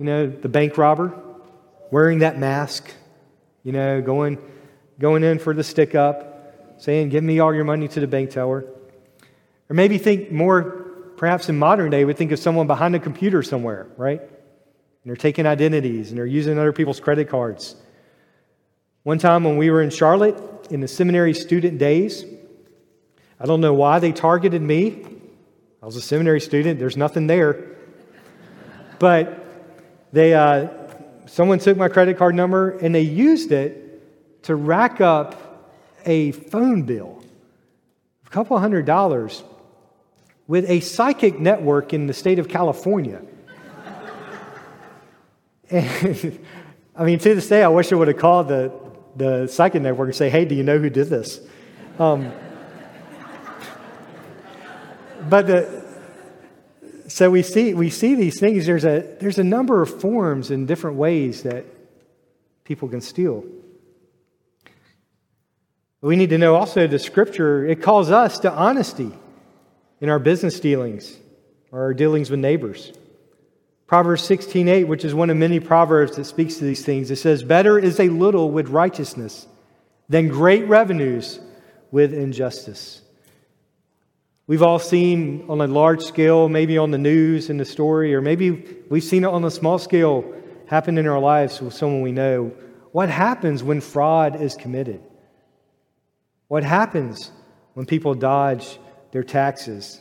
you 0.00 0.06
know, 0.06 0.26
the 0.26 0.48
bank 0.48 0.78
robber 0.78 1.12
wearing 1.90 2.20
that 2.20 2.38
mask, 2.38 2.90
you 3.62 3.70
know, 3.70 4.00
going, 4.00 4.38
going 4.98 5.22
in 5.22 5.38
for 5.38 5.52
the 5.52 5.62
stick 5.62 5.94
up, 5.94 6.74
saying, 6.78 7.10
Give 7.10 7.22
me 7.22 7.38
all 7.38 7.54
your 7.54 7.64
money 7.64 7.86
to 7.86 8.00
the 8.00 8.06
bank 8.06 8.30
teller. 8.30 8.64
Or 9.68 9.74
maybe 9.74 9.98
think 9.98 10.32
more, 10.32 10.62
perhaps 11.18 11.50
in 11.50 11.58
modern 11.58 11.90
day, 11.90 12.06
we 12.06 12.14
think 12.14 12.32
of 12.32 12.38
someone 12.38 12.66
behind 12.66 12.94
a 12.94 12.98
computer 12.98 13.42
somewhere, 13.42 13.88
right? 13.98 14.22
And 14.22 14.30
they're 15.04 15.16
taking 15.16 15.44
identities 15.44 16.08
and 16.08 16.16
they're 16.18 16.24
using 16.24 16.58
other 16.58 16.72
people's 16.72 16.98
credit 16.98 17.28
cards. 17.28 17.76
One 19.02 19.18
time 19.18 19.44
when 19.44 19.58
we 19.58 19.68
were 19.68 19.82
in 19.82 19.90
Charlotte 19.90 20.66
in 20.70 20.80
the 20.80 20.88
seminary 20.88 21.34
student 21.34 21.76
days, 21.76 22.24
I 23.38 23.44
don't 23.44 23.60
know 23.60 23.74
why 23.74 23.98
they 23.98 24.12
targeted 24.12 24.62
me. 24.62 25.04
I 25.82 25.86
was 25.86 25.96
a 25.96 26.02
seminary 26.02 26.40
student, 26.40 26.78
there's 26.78 26.96
nothing 26.96 27.26
there. 27.26 27.66
But 28.98 29.40
they, 30.12 30.34
uh, 30.34 30.68
someone 31.26 31.58
took 31.58 31.76
my 31.76 31.88
credit 31.88 32.18
card 32.18 32.34
number 32.34 32.70
and 32.78 32.94
they 32.94 33.02
used 33.02 33.52
it 33.52 34.42
to 34.44 34.54
rack 34.54 35.00
up 35.00 35.68
a 36.04 36.32
phone 36.32 36.82
bill, 36.82 37.22
a 38.26 38.30
couple 38.30 38.58
hundred 38.58 38.86
dollars, 38.86 39.42
with 40.46 40.68
a 40.68 40.80
psychic 40.80 41.38
network 41.38 41.92
in 41.92 42.06
the 42.06 42.14
state 42.14 42.38
of 42.38 42.48
California. 42.48 43.22
and, 45.70 46.38
I 46.96 47.04
mean, 47.04 47.18
to 47.20 47.34
this 47.34 47.48
day, 47.48 47.62
I 47.62 47.68
wish 47.68 47.92
I 47.92 47.96
would 47.96 48.08
have 48.08 48.18
called 48.18 48.48
the, 48.48 48.72
the 49.14 49.46
psychic 49.46 49.82
network 49.82 50.08
and 50.08 50.16
say, 50.16 50.30
hey, 50.30 50.44
do 50.44 50.54
you 50.54 50.64
know 50.64 50.78
who 50.78 50.90
did 50.90 51.08
this? 51.08 51.40
Um, 51.98 52.32
but 55.28 55.46
the, 55.46 55.89
so 57.10 57.28
we 57.28 57.42
see, 57.42 57.74
we 57.74 57.90
see 57.90 58.14
these 58.14 58.38
things. 58.38 58.66
There's 58.66 58.84
a, 58.84 59.16
there's 59.20 59.38
a 59.38 59.44
number 59.44 59.82
of 59.82 60.00
forms 60.00 60.50
and 60.50 60.68
different 60.68 60.96
ways 60.96 61.42
that 61.42 61.64
people 62.62 62.88
can 62.88 63.00
steal. 63.00 63.44
We 66.02 66.14
need 66.14 66.30
to 66.30 66.38
know 66.38 66.54
also 66.54 66.86
the 66.86 67.00
scripture, 67.00 67.66
it 67.66 67.82
calls 67.82 68.10
us 68.10 68.38
to 68.40 68.52
honesty 68.52 69.12
in 70.00 70.08
our 70.08 70.20
business 70.20 70.60
dealings 70.60 71.18
or 71.72 71.82
our 71.82 71.94
dealings 71.94 72.30
with 72.30 72.40
neighbors. 72.40 72.92
Proverbs 73.88 74.22
16:8, 74.22 74.86
which 74.86 75.04
is 75.04 75.12
one 75.12 75.30
of 75.30 75.36
many 75.36 75.58
proverbs 75.58 76.14
that 76.14 76.24
speaks 76.24 76.58
to 76.58 76.64
these 76.64 76.84
things, 76.84 77.10
it 77.10 77.16
says, 77.16 77.42
"Better 77.42 77.76
is 77.76 77.98
a 77.98 78.08
little 78.08 78.52
with 78.52 78.68
righteousness 78.68 79.48
than 80.08 80.28
great 80.28 80.66
revenues 80.68 81.40
with 81.90 82.14
injustice." 82.14 83.02
We've 84.50 84.64
all 84.64 84.80
seen 84.80 85.44
on 85.48 85.60
a 85.60 85.68
large 85.68 86.02
scale, 86.02 86.48
maybe 86.48 86.76
on 86.76 86.90
the 86.90 86.98
news 86.98 87.50
in 87.50 87.56
the 87.56 87.64
story, 87.64 88.16
or 88.16 88.20
maybe 88.20 88.50
we've 88.88 89.04
seen 89.04 89.22
it 89.22 89.28
on 89.28 89.44
a 89.44 89.50
small 89.50 89.78
scale 89.78 90.24
happen 90.66 90.98
in 90.98 91.06
our 91.06 91.20
lives 91.20 91.62
with 91.62 91.72
someone 91.72 92.02
we 92.02 92.10
know. 92.10 92.52
What 92.90 93.10
happens 93.10 93.62
when 93.62 93.80
fraud 93.80 94.42
is 94.42 94.56
committed? 94.56 95.00
What 96.48 96.64
happens 96.64 97.30
when 97.74 97.86
people 97.86 98.14
dodge 98.14 98.80
their 99.12 99.22
taxes? 99.22 100.00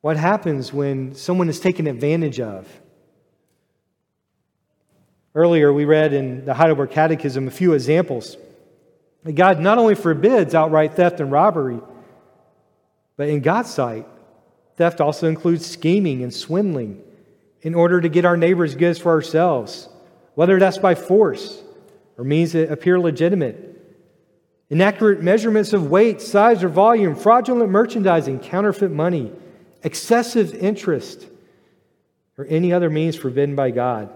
What 0.00 0.16
happens 0.16 0.72
when 0.72 1.14
someone 1.14 1.50
is 1.50 1.60
taken 1.60 1.86
advantage 1.86 2.40
of? 2.40 2.66
Earlier, 5.34 5.70
we 5.70 5.84
read 5.84 6.14
in 6.14 6.46
the 6.46 6.54
Heidelberg 6.54 6.92
Catechism 6.92 7.46
a 7.46 7.50
few 7.50 7.74
examples. 7.74 8.38
God 9.34 9.60
not 9.60 9.76
only 9.76 9.96
forbids 9.96 10.54
outright 10.54 10.94
theft 10.94 11.20
and 11.20 11.30
robbery, 11.30 11.80
but 13.20 13.28
in 13.28 13.40
God's 13.40 13.68
sight, 13.68 14.06
theft 14.76 14.98
also 14.98 15.28
includes 15.28 15.66
scheming 15.66 16.22
and 16.22 16.32
swindling 16.32 17.02
in 17.60 17.74
order 17.74 18.00
to 18.00 18.08
get 18.08 18.24
our 18.24 18.38
neighbor's 18.38 18.74
goods 18.74 18.98
for 18.98 19.10
ourselves, 19.10 19.90
whether 20.36 20.58
that's 20.58 20.78
by 20.78 20.94
force 20.94 21.62
or 22.16 22.24
means 22.24 22.52
that 22.52 22.72
appear 22.72 22.98
legitimate. 22.98 23.78
Inaccurate 24.70 25.20
measurements 25.20 25.74
of 25.74 25.90
weight, 25.90 26.22
size, 26.22 26.64
or 26.64 26.70
volume, 26.70 27.14
fraudulent 27.14 27.70
merchandising, 27.70 28.40
counterfeit 28.40 28.90
money, 28.90 29.30
excessive 29.82 30.54
interest, 30.54 31.26
or 32.38 32.46
any 32.48 32.72
other 32.72 32.88
means 32.88 33.16
forbidden 33.16 33.54
by 33.54 33.70
God. 33.70 34.08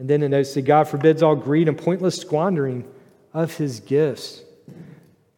And 0.00 0.10
then 0.10 0.24
it 0.24 0.30
notes 0.30 0.52
that 0.54 0.62
God 0.62 0.88
forbids 0.88 1.22
all 1.22 1.36
greed 1.36 1.68
and 1.68 1.78
pointless 1.78 2.16
squandering 2.16 2.88
of 3.32 3.56
his 3.56 3.78
gifts. 3.78 4.42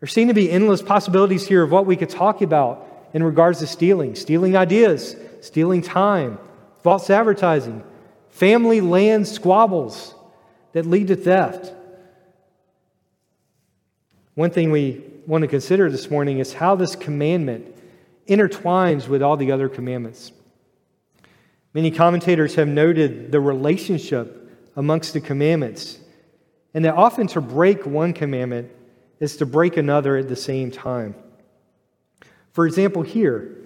There 0.01 0.09
seem 0.09 0.29
to 0.29 0.35
be 0.35 0.51
endless 0.51 0.83
possibilities 0.83 1.47
here 1.47 1.63
of 1.63 1.71
what 1.71 1.87
we 1.87 1.97
could 1.97 2.09
talk 2.09 2.41
about 2.41 2.87
in 3.13 3.23
regards 3.23 3.59
to 3.59 3.67
stealing 3.67 4.15
stealing 4.15 4.57
ideas, 4.57 5.15
stealing 5.41 5.83
time, 5.83 6.39
false 6.83 7.11
advertising, 7.11 7.85
family 8.31 8.81
land 8.81 9.29
squabbles 9.29 10.15
that 10.73 10.87
lead 10.87 11.09
to 11.09 11.17
theft. 11.17 11.73
One 14.35 14.51
thing 14.51 14.71
we 14.71 15.05
want 15.27 15.43
to 15.43 15.49
consider 15.49 15.91
this 15.91 16.11
morning 16.11 16.39
is 16.39 16.55
how 16.55 16.77
this 16.77 16.97
commandment 16.97 17.77
intertwines 18.27 19.07
with 19.07 19.23
all 19.23 19.37
the 19.37 19.53
other 19.53 19.69
commandments. 19.69 20.33
Many 21.75 21.91
commentators 21.91 22.55
have 22.55 22.69
noted 22.69 23.33
the 23.33 23.41
relationship 23.41 24.37
amongst 24.77 25.13
the 25.13 25.21
commandments, 25.21 25.99
and 26.73 26.85
that 26.85 26.95
often 26.95 27.27
to 27.29 27.41
break 27.41 27.85
one 27.85 28.13
commandment 28.13 28.71
is 29.21 29.37
to 29.37 29.47
break 29.47 29.77
another 29.77 30.17
at 30.17 30.29
the 30.29 30.37
same 30.37 30.71
time. 30.71 31.15
For 32.53 32.67
example, 32.67 33.03
here, 33.03 33.57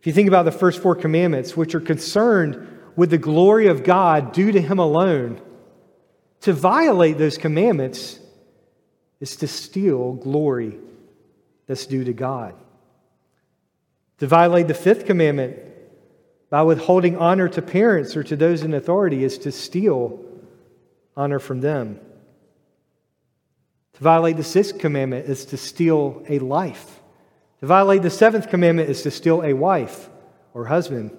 if 0.00 0.06
you 0.06 0.12
think 0.12 0.28
about 0.28 0.44
the 0.44 0.52
first 0.52 0.82
four 0.82 0.96
commandments, 0.96 1.56
which 1.56 1.74
are 1.74 1.80
concerned 1.80 2.68
with 2.96 3.10
the 3.10 3.18
glory 3.18 3.68
of 3.68 3.84
God 3.84 4.32
due 4.32 4.52
to 4.52 4.60
Him 4.60 4.78
alone, 4.78 5.40
to 6.42 6.52
violate 6.52 7.18
those 7.18 7.38
commandments 7.38 8.18
is 9.20 9.36
to 9.36 9.46
steal 9.46 10.14
glory 10.14 10.76
that's 11.68 11.86
due 11.86 12.02
to 12.02 12.12
God. 12.12 12.54
To 14.18 14.26
violate 14.26 14.66
the 14.66 14.74
fifth 14.74 15.06
commandment 15.06 15.58
by 16.50 16.62
withholding 16.62 17.16
honor 17.16 17.48
to 17.48 17.62
parents 17.62 18.16
or 18.16 18.24
to 18.24 18.36
those 18.36 18.62
in 18.62 18.74
authority 18.74 19.22
is 19.22 19.38
to 19.38 19.52
steal 19.52 20.22
honor 21.16 21.38
from 21.38 21.60
them. 21.60 22.00
To 23.94 24.00
violate 24.02 24.36
the 24.36 24.44
sixth 24.44 24.78
commandment 24.78 25.28
is 25.28 25.44
to 25.46 25.56
steal 25.56 26.22
a 26.28 26.38
life. 26.38 27.00
To 27.60 27.66
violate 27.66 28.02
the 28.02 28.10
seventh 28.10 28.48
commandment 28.48 28.90
is 28.90 29.02
to 29.02 29.10
steal 29.10 29.42
a 29.42 29.52
wife 29.52 30.08
or 30.54 30.66
husband. 30.66 31.16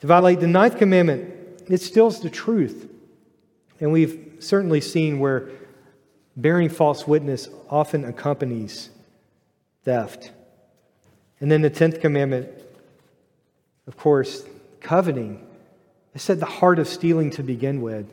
To 0.00 0.06
violate 0.06 0.40
the 0.40 0.46
ninth 0.46 0.78
commandment, 0.78 1.62
it 1.68 1.80
steals 1.80 2.20
the 2.20 2.30
truth. 2.30 2.88
And 3.80 3.92
we've 3.92 4.36
certainly 4.40 4.80
seen 4.80 5.20
where 5.20 5.50
bearing 6.36 6.68
false 6.68 7.06
witness 7.06 7.48
often 7.68 8.04
accompanies 8.04 8.90
theft. 9.84 10.32
And 11.40 11.50
then 11.50 11.62
the 11.62 11.70
tenth 11.70 12.00
commandment, 12.00 12.48
of 13.86 13.96
course, 13.96 14.44
coveting. 14.80 15.46
It's 16.14 16.28
at 16.30 16.40
the 16.40 16.46
heart 16.46 16.78
of 16.78 16.88
stealing 16.88 17.30
to 17.32 17.42
begin 17.42 17.80
with. 17.80 18.12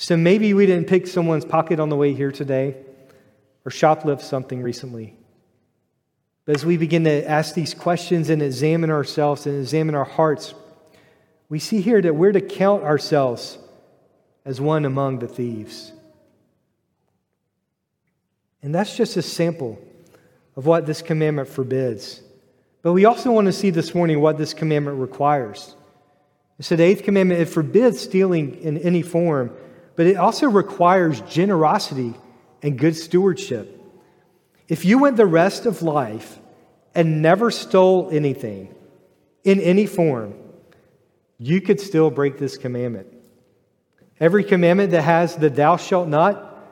So 0.00 0.16
maybe 0.16 0.54
we 0.54 0.64
didn't 0.64 0.86
pick 0.86 1.08
someone's 1.08 1.44
pocket 1.44 1.80
on 1.80 1.88
the 1.88 1.96
way 1.96 2.14
here 2.14 2.30
today 2.30 2.76
or 3.64 3.70
shoplift 3.72 4.22
something 4.22 4.62
recently. 4.62 5.16
But 6.44 6.54
as 6.54 6.64
we 6.64 6.76
begin 6.76 7.02
to 7.02 7.28
ask 7.28 7.54
these 7.54 7.74
questions 7.74 8.30
and 8.30 8.40
examine 8.40 8.90
ourselves 8.90 9.44
and 9.46 9.60
examine 9.60 9.96
our 9.96 10.04
hearts, 10.04 10.54
we 11.48 11.58
see 11.58 11.80
here 11.80 12.00
that 12.00 12.14
we're 12.14 12.30
to 12.30 12.40
count 12.40 12.84
ourselves 12.84 13.58
as 14.44 14.60
one 14.60 14.84
among 14.84 15.18
the 15.18 15.26
thieves. 15.26 15.92
And 18.62 18.72
that's 18.72 18.96
just 18.96 19.16
a 19.16 19.22
sample 19.22 19.80
of 20.54 20.64
what 20.64 20.86
this 20.86 21.02
commandment 21.02 21.48
forbids. 21.48 22.22
But 22.82 22.92
we 22.92 23.04
also 23.04 23.32
want 23.32 23.46
to 23.46 23.52
see 23.52 23.70
this 23.70 23.96
morning 23.96 24.20
what 24.20 24.38
this 24.38 24.54
commandment 24.54 25.00
requires. 25.00 25.74
So, 26.60 26.76
the 26.76 26.84
eighth 26.84 27.02
commandment, 27.02 27.40
it 27.40 27.46
forbids 27.46 28.00
stealing 28.00 28.60
in 28.62 28.78
any 28.78 29.02
form 29.02 29.50
but 29.98 30.06
it 30.06 30.16
also 30.16 30.48
requires 30.48 31.22
generosity 31.22 32.14
and 32.62 32.78
good 32.78 32.94
stewardship. 32.94 33.82
If 34.68 34.84
you 34.84 35.00
went 35.00 35.16
the 35.16 35.26
rest 35.26 35.66
of 35.66 35.82
life 35.82 36.38
and 36.94 37.20
never 37.20 37.50
stole 37.50 38.08
anything 38.12 38.72
in 39.42 39.58
any 39.58 39.86
form, 39.86 40.34
you 41.36 41.60
could 41.60 41.80
still 41.80 42.12
break 42.12 42.38
this 42.38 42.56
commandment. 42.56 43.08
Every 44.20 44.44
commandment 44.44 44.92
that 44.92 45.02
has 45.02 45.34
the 45.34 45.50
thou 45.50 45.76
shalt 45.76 46.06
not 46.06 46.64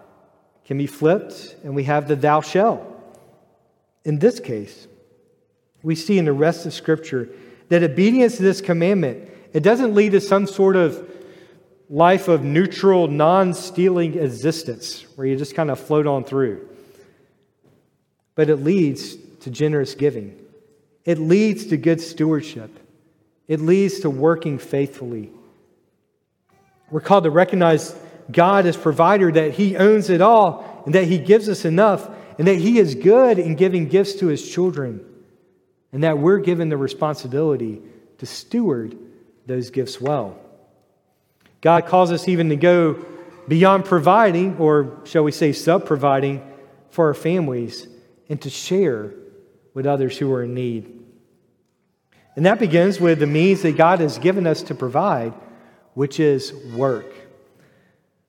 can 0.65 0.79
be 0.79 0.87
flipped, 0.87 1.57
and 1.65 1.75
we 1.75 1.83
have 1.83 2.07
the 2.07 2.15
thou 2.15 2.43
shalt. 2.43 2.81
In 4.05 4.21
this 4.21 4.39
case, 4.39 4.87
we 5.83 5.97
see 5.97 6.17
in 6.17 6.27
the 6.27 6.33
rest 6.33 6.65
of 6.65 6.73
Scripture 6.73 7.29
that 7.71 7.83
obedience 7.83 8.37
to 8.37 8.45
this 8.45 8.61
commandment, 8.61 9.29
it 9.53 9.65
doesn't 9.65 9.97
lead 9.97 10.13
to 10.13 10.21
some 10.21 10.47
sort 10.47 10.77
of 10.77 11.11
life 11.89 12.29
of 12.29 12.43
neutral, 12.43 13.09
non 13.09 13.55
stealing 13.55 14.19
existence 14.19 15.05
where 15.17 15.27
you 15.27 15.37
just 15.37 15.55
kind 15.55 15.71
of 15.71 15.79
float 15.79 16.07
on 16.07 16.25
through. 16.25 16.69
But 18.35 18.51
it 18.51 18.57
leads 18.57 19.17
to 19.41 19.51
generous 19.51 19.95
giving, 19.95 20.39
it 21.05 21.19
leads 21.19 21.67
to 21.67 21.77
good 21.77 22.01
stewardship, 22.01 22.71
it 23.49 23.61
leads 23.61 24.01
to 24.01 24.11
working 24.11 24.59
faithfully. 24.59 25.31
We're 26.91 27.01
called 27.01 27.25
to 27.25 27.31
recognize 27.31 27.97
God 28.31 28.67
as 28.67 28.77
provider, 28.77 29.33
that 29.33 29.53
He 29.53 29.77
owns 29.77 30.11
it 30.11 30.21
all, 30.21 30.83
and 30.85 30.95
that 30.95 31.05
He 31.05 31.19
gives 31.19 31.49
us 31.49 31.65
enough, 31.65 32.09
and 32.39 32.47
that 32.47 32.57
He 32.57 32.79
is 32.79 32.95
good 32.95 33.39
in 33.39 33.55
giving 33.55 33.89
gifts 33.89 34.15
to 34.17 34.27
His 34.27 34.49
children, 34.49 35.05
and 35.93 36.03
that 36.03 36.19
we're 36.19 36.39
given 36.39 36.69
the 36.69 36.77
responsibility 36.77 37.81
to 38.19 38.27
steward 38.27 38.97
those 39.47 39.71
gifts 39.71 40.01
well. 40.01 40.39
God 41.61 41.87
calls 41.87 42.13
us 42.13 42.29
even 42.29 42.49
to 42.51 42.57
go 42.57 43.05
beyond 43.49 43.85
providing, 43.85 44.57
or 44.59 45.01
shall 45.05 45.25
we 45.25 45.33
say, 45.33 45.53
sub 45.53 45.87
providing 45.87 46.43
for 46.91 47.07
our 47.09 47.15
families, 47.15 47.87
and 48.29 48.41
to 48.43 48.51
share 48.51 49.13
with 49.75 49.87
others 49.87 50.19
who 50.19 50.33
are 50.33 50.43
in 50.43 50.55
need. 50.55 50.93
And 52.35 52.45
that 52.47 52.59
begins 52.59 53.01
with 53.01 53.19
the 53.19 53.27
means 53.27 53.63
that 53.63 53.77
God 53.77 54.01
has 54.01 54.19
given 54.19 54.47
us 54.47 54.63
to 54.63 54.75
provide, 54.75 55.33
which 55.95 56.21
is 56.21 56.53
work. 56.75 57.07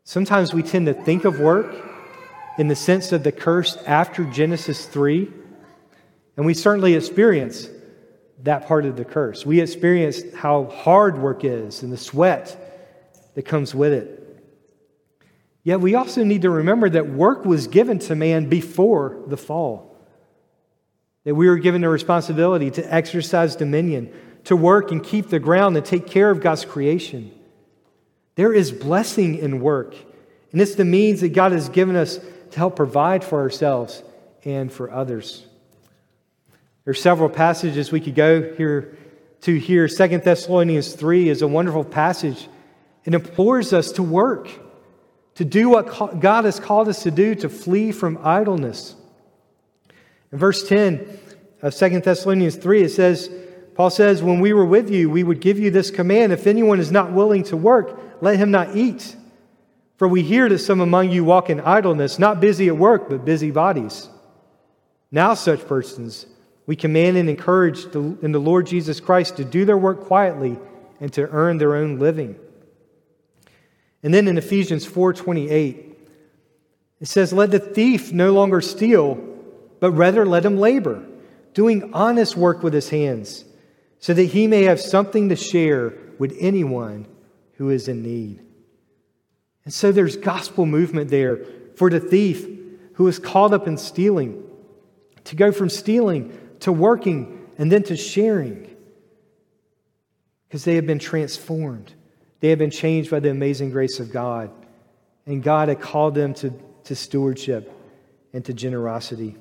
Sometimes 0.03 0.53
we 0.53 0.63
tend 0.63 0.85
to 0.85 0.93
think 0.93 1.25
of 1.25 1.39
work 1.39 1.75
in 2.57 2.69
the 2.69 2.75
sense 2.75 3.11
of 3.11 3.23
the 3.23 3.31
curse 3.31 3.75
after 3.85 4.23
Genesis 4.23 4.85
3, 4.85 5.31
and 6.37 6.45
we 6.45 6.53
certainly 6.53 6.95
experience 6.95 7.69
that 8.43 8.67
part 8.67 8.85
of 8.85 8.95
the 8.95 9.03
curse. 9.03 9.45
We 9.45 9.59
experience 9.59 10.21
how 10.35 10.65
hard 10.65 11.17
work 11.17 11.43
is 11.43 11.83
and 11.83 11.91
the 11.91 11.97
sweat 11.97 12.66
that 13.37 13.45
comes 13.45 13.75
with 13.75 13.93
it. 13.93 14.41
Yet 15.61 15.79
we 15.79 15.93
also 15.93 16.23
need 16.23 16.41
to 16.41 16.49
remember 16.49 16.89
that 16.89 17.07
work 17.07 17.45
was 17.45 17.67
given 17.67 17.99
to 17.99 18.15
man 18.15 18.49
before 18.49 19.21
the 19.27 19.37
fall. 19.37 19.95
That 21.23 21.35
we 21.35 21.47
were 21.47 21.59
given 21.59 21.81
the 21.81 21.89
responsibility 21.89 22.71
to 22.71 22.93
exercise 22.93 23.55
dominion, 23.55 24.11
to 24.45 24.55
work 24.55 24.91
and 24.91 25.03
keep 25.03 25.29
the 25.29 25.37
ground 25.37 25.77
and 25.77 25.85
take 25.85 26.07
care 26.07 26.31
of 26.31 26.41
God's 26.41 26.65
creation. 26.65 27.31
There 28.33 28.51
is 28.51 28.71
blessing 28.71 29.37
in 29.37 29.59
work, 29.59 29.93
and 30.51 30.59
it's 30.59 30.73
the 30.73 30.83
means 30.83 31.21
that 31.21 31.29
God 31.29 31.51
has 31.51 31.69
given 31.69 31.95
us 31.95 32.17
to 32.17 32.57
help 32.57 32.75
provide 32.75 33.23
for 33.23 33.39
ourselves 33.39 34.01
and 34.45 34.73
for 34.73 34.89
others. 34.89 35.45
There 36.85 36.91
are 36.91 36.95
several 36.95 37.29
passages 37.29 37.91
we 37.91 38.01
could 38.01 38.15
go 38.15 38.55
here 38.55 38.97
to 39.41 39.59
here. 39.59 39.87
Second 39.87 40.23
Thessalonians 40.23 40.93
3 40.93 41.29
is 41.29 41.43
a 41.43 41.47
wonderful 41.47 41.83
passage 41.83 42.47
it 43.07 43.13
implores 43.13 43.71
us 43.71 43.93
to 43.93 44.03
work, 44.03 44.49
to 45.35 45.45
do 45.45 45.69
what 45.69 46.19
God 46.19 46.43
has 46.43 46.59
called 46.59 46.89
us 46.89 47.03
to 47.03 47.09
do, 47.09 47.35
to 47.35 47.47
flee 47.47 47.93
from 47.93 48.19
idleness. 48.21 48.95
In 50.33 50.37
verse 50.37 50.67
10 50.67 51.07
of 51.61 51.73
2 51.73 52.01
Thessalonians 52.01 52.57
3, 52.57 52.83
it 52.83 52.89
says, 52.89 53.31
Paul 53.75 53.91
says, 53.91 54.21
When 54.21 54.41
we 54.41 54.51
were 54.51 54.65
with 54.65 54.89
you, 54.89 55.09
we 55.09 55.23
would 55.23 55.39
give 55.39 55.57
you 55.57 55.71
this 55.71 55.89
command 55.89 56.33
if 56.33 56.47
anyone 56.47 56.81
is 56.81 56.91
not 56.91 57.13
willing 57.13 57.43
to 57.43 57.55
work, 57.55 57.97
let 58.19 58.35
him 58.35 58.51
not 58.51 58.75
eat. 58.75 59.15
For 59.95 60.09
we 60.09 60.21
hear 60.21 60.49
that 60.49 60.59
some 60.59 60.81
among 60.81 61.09
you 61.09 61.23
walk 61.23 61.49
in 61.49 61.61
idleness, 61.61 62.19
not 62.19 62.41
busy 62.41 62.67
at 62.67 62.75
work, 62.75 63.07
but 63.09 63.23
busy 63.23 63.51
bodies. 63.51 64.09
Now, 65.11 65.33
such 65.33 65.65
persons 65.65 66.25
we 66.65 66.75
command 66.75 67.15
and 67.15 67.29
encourage 67.29 67.85
in 67.95 68.33
the 68.33 68.39
Lord 68.39 68.67
Jesus 68.67 68.99
Christ 68.99 69.37
to 69.37 69.45
do 69.45 69.63
their 69.63 69.77
work 69.77 70.01
quietly 70.01 70.59
and 70.99 71.13
to 71.13 71.29
earn 71.29 71.57
their 71.57 71.77
own 71.77 71.99
living. 71.99 72.37
And 74.03 74.13
then 74.13 74.27
in 74.27 74.37
Ephesians 74.37 74.85
4:28, 74.85 75.97
it 76.99 77.07
says, 77.07 77.33
"Let 77.33 77.51
the 77.51 77.59
thief 77.59 78.13
no 78.13 78.31
longer 78.31 78.61
steal, 78.61 79.17
but 79.79 79.91
rather 79.91 80.25
let 80.25 80.45
him 80.45 80.57
labor, 80.57 81.03
doing 81.53 81.91
honest 81.93 82.37
work 82.37 82.63
with 82.63 82.73
his 82.73 82.89
hands, 82.89 83.45
so 83.99 84.13
that 84.13 84.23
he 84.23 84.47
may 84.47 84.63
have 84.63 84.79
something 84.79 85.29
to 85.29 85.35
share 85.35 85.93
with 86.19 86.35
anyone 86.39 87.05
who 87.53 87.69
is 87.69 87.87
in 87.87 88.01
need." 88.03 88.41
And 89.65 89.73
so 89.73 89.91
there's 89.91 90.15
gospel 90.15 90.65
movement 90.65 91.09
there 91.09 91.39
for 91.75 91.89
the 91.89 91.99
thief 91.99 92.47
who 92.93 93.07
is 93.07 93.19
caught 93.19 93.53
up 93.53 93.67
in 93.67 93.77
stealing, 93.77 94.43
to 95.25 95.35
go 95.35 95.51
from 95.51 95.69
stealing 95.69 96.31
to 96.61 96.71
working 96.71 97.39
and 97.57 97.71
then 97.71 97.83
to 97.83 97.95
sharing, 97.95 98.67
because 100.47 100.63
they 100.63 100.75
have 100.75 100.87
been 100.87 100.99
transformed. 100.99 101.93
They 102.39 102.49
had 102.49 102.59
been 102.59 102.71
changed 102.71 103.09
by 103.09 103.19
the 103.19 103.31
amazing 103.31 103.71
grace 103.71 103.99
of 103.99 104.11
God. 104.11 104.51
And 105.25 105.43
God 105.43 105.69
had 105.69 105.81
called 105.81 106.15
them 106.15 106.33
to, 106.35 106.53
to 106.85 106.95
stewardship 106.95 107.71
and 108.33 108.45
to 108.45 108.53
generosity. 108.53 109.35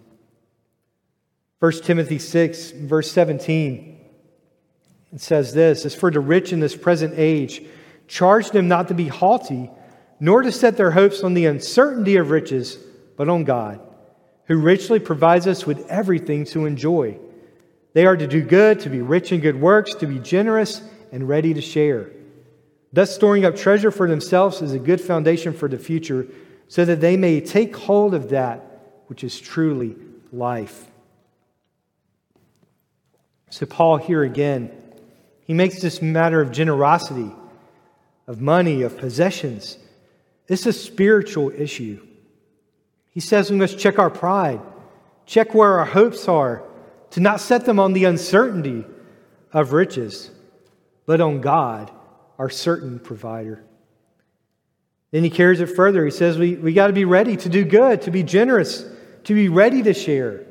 1 1.61 1.73
Timothy 1.83 2.19
6, 2.19 2.73
verse 2.73 3.11
17, 3.13 4.01
it 5.13 5.21
says 5.21 5.55
this 5.55 5.87
As 5.87 5.95
for 5.95 6.11
the 6.11 6.21
rich 6.21 6.53
in 6.53 6.61
this 6.61 6.77
present 6.77 7.15
age, 7.17 7.63
charge 8.09 8.51
them 8.51 8.69
not 8.69 8.89
to 8.89 8.95
be 8.95 9.09
haughty, 9.09 9.71
nor 10.19 10.43
to 10.43 10.53
set 10.53 10.77
their 10.77 10.91
hopes 10.91 11.23
on 11.23 11.35
the 11.35 11.47
uncertainty 11.47 12.17
of 12.17 12.31
riches, 12.31 12.79
but 13.17 13.29
on 13.29 13.45
God, 13.45 13.81
who 14.47 14.59
richly 14.59 14.99
provides 14.99 15.47
us 15.47 15.67
with 15.67 15.87
everything 15.89 16.45
to 16.47 16.67
enjoy. 16.67 17.19
They 17.95 18.05
are 18.07 18.17
to 18.17 18.27
do 18.27 18.43
good, 18.43 18.81
to 18.81 18.91
be 18.91 19.01
rich 19.01 19.33
in 19.33 19.41
good 19.41 19.59
works, 19.59 19.95
to 19.97 20.07
be 20.07 20.19
generous, 20.19 20.83
and 21.13 21.29
ready 21.29 21.55
to 21.55 21.63
share 21.63 22.11
Thus, 22.93 23.15
storing 23.15 23.45
up 23.45 23.57
treasure 23.57 23.91
for 23.91 24.09
themselves 24.09 24.63
is 24.63 24.73
a 24.73 24.79
good 24.79 25.01
foundation 25.01 25.53
for 25.53 25.69
the 25.69 25.79
future, 25.79 26.27
so 26.69 26.85
that 26.85 27.01
they 27.01 27.17
may 27.17 27.41
take 27.41 27.77
hold 27.77 28.15
of 28.15 28.31
that 28.31 28.63
which 29.07 29.23
is 29.23 29.39
truly 29.39 29.97
life. 30.33 30.87
So, 33.51 33.67
Paul 33.67 33.99
here 33.99 34.23
again, 34.23 34.71
he 35.45 35.55
makes 35.55 35.81
this 35.81 36.03
matter 36.03 36.41
of 36.41 36.51
generosity, 36.51 37.31
of 38.27 38.41
money, 38.41 38.83
of 38.83 38.99
possessions. 38.99 39.79
Is 40.49 40.67
a 40.67 40.73
spiritual 40.73 41.51
issue. 41.51 42.05
He 43.11 43.21
says 43.21 43.51
we 43.51 43.57
must 43.57 43.79
check 43.79 43.99
our 43.99 44.11
pride, 44.11 44.61
check 45.25 45.55
where 45.55 45.79
our 45.79 45.85
hopes 45.85 46.29
are, 46.29 46.63
to 47.11 47.21
not 47.21 47.41
set 47.41 47.65
them 47.65 47.81
on 47.81 47.95
the 47.95 48.05
uncertainty 48.05 48.85
of 49.53 49.73
riches, 49.73 50.31
but 51.05 51.21
on 51.21 51.41
God 51.41 51.91
our 52.39 52.51
certain 52.51 52.99
provider. 52.99 53.65
Then 55.11 55.25
he 55.25 55.31
carries 55.31 55.61
it 55.61 55.67
further. 55.67 56.05
He 56.05 56.11
says 56.11 56.39
we, 56.39 56.57
we 56.57 56.73
got 56.73 56.89
to 56.89 56.93
be 56.93 57.05
ready 57.05 57.37
to 57.37 57.49
do 57.49 57.65
good, 57.65 58.03
to 58.03 58.11
be 58.11 58.23
generous, 58.23 58.85
to 59.25 59.35
be 59.35 59.49
ready 59.49 59.83
to 59.83 59.95
share. 59.95 60.47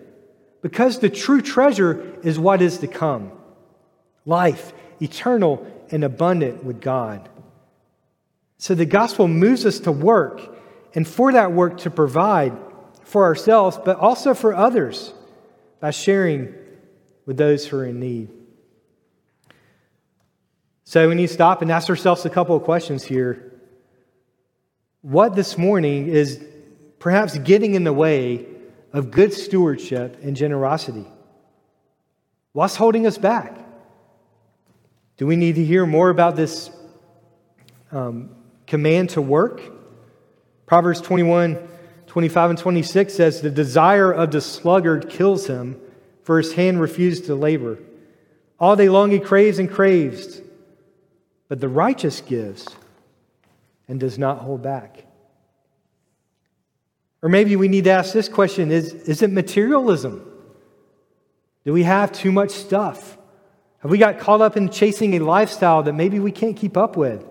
Because 0.61 0.99
the 0.99 1.09
true 1.09 1.41
treasure 1.41 2.17
is 2.23 2.39
what 2.39 2.61
is 2.61 2.79
to 2.79 2.87
come 2.87 3.31
life, 4.25 4.73
eternal 4.99 5.65
and 5.91 6.03
abundant 6.03 6.63
with 6.63 6.81
God. 6.81 7.29
So 8.57 8.73
the 8.73 8.85
gospel 8.85 9.27
moves 9.27 9.65
us 9.65 9.79
to 9.81 9.91
work, 9.91 10.57
and 10.95 11.07
for 11.07 11.31
that 11.33 11.51
work 11.51 11.77
to 11.79 11.91
provide 11.91 12.53
for 13.03 13.25
ourselves, 13.25 13.77
but 13.83 13.97
also 13.97 14.33
for 14.33 14.55
others 14.55 15.13
by 15.79 15.91
sharing 15.91 16.55
with 17.25 17.37
those 17.37 17.67
who 17.67 17.77
are 17.77 17.85
in 17.85 17.99
need. 17.99 18.29
So 20.85 21.09
we 21.09 21.15
need 21.15 21.27
to 21.27 21.33
stop 21.33 21.61
and 21.63 21.71
ask 21.71 21.89
ourselves 21.89 22.25
a 22.25 22.29
couple 22.29 22.55
of 22.55 22.63
questions 22.63 23.03
here. 23.03 23.51
What 25.01 25.35
this 25.35 25.57
morning 25.57 26.07
is 26.07 26.43
perhaps 26.99 27.37
getting 27.39 27.73
in 27.73 27.83
the 27.83 27.93
way 27.93 28.45
of 28.93 29.11
good 29.11 29.33
stewardship 29.33 30.19
and 30.23 30.35
generosity? 30.35 31.05
What's 32.53 32.75
holding 32.75 33.05
us 33.07 33.17
back? 33.17 33.57
Do 35.17 35.25
we 35.25 35.35
need 35.35 35.55
to 35.55 35.65
hear 35.65 35.85
more 35.85 36.09
about 36.09 36.35
this 36.35 36.69
um, 37.91 38.35
command 38.67 39.09
to 39.11 39.21
work? 39.21 39.61
Proverbs 40.65 41.01
21 41.01 41.69
25 42.07 42.49
and 42.51 42.59
26 42.59 43.13
says, 43.13 43.41
The 43.41 43.49
desire 43.49 44.11
of 44.11 44.31
the 44.31 44.39
sluggard 44.39 45.09
kills 45.09 45.47
him, 45.47 45.81
for 46.23 46.37
his 46.37 46.53
hand 46.53 46.79
refused 46.79 47.25
to 47.25 47.35
labor. 47.35 47.79
All 48.57 48.77
day 48.77 48.87
long 48.87 49.11
he 49.11 49.19
craves 49.19 49.59
and 49.59 49.69
craves, 49.69 50.39
but 51.47 51.59
the 51.59 51.69
righteous 51.69 52.21
gives 52.21 52.67
and 53.87 53.99
does 53.99 54.17
not 54.17 54.39
hold 54.39 54.61
back. 54.61 55.05
Or 57.21 57.29
maybe 57.29 57.55
we 57.55 57.67
need 57.67 57.85
to 57.85 57.91
ask 57.91 58.13
this 58.13 58.29
question 58.29 58.71
is, 58.71 58.93
is 58.93 59.21
it 59.21 59.31
materialism? 59.31 60.31
Do 61.63 61.73
we 61.73 61.83
have 61.83 62.11
too 62.11 62.31
much 62.31 62.51
stuff? 62.51 63.17
Have 63.79 63.91
we 63.91 63.97
got 63.97 64.19
caught 64.19 64.41
up 64.41 64.57
in 64.57 64.69
chasing 64.69 65.15
a 65.15 65.19
lifestyle 65.19 65.83
that 65.83 65.93
maybe 65.93 66.19
we 66.19 66.31
can't 66.31 66.55
keep 66.55 66.77
up 66.77 66.95
with? 66.95 67.25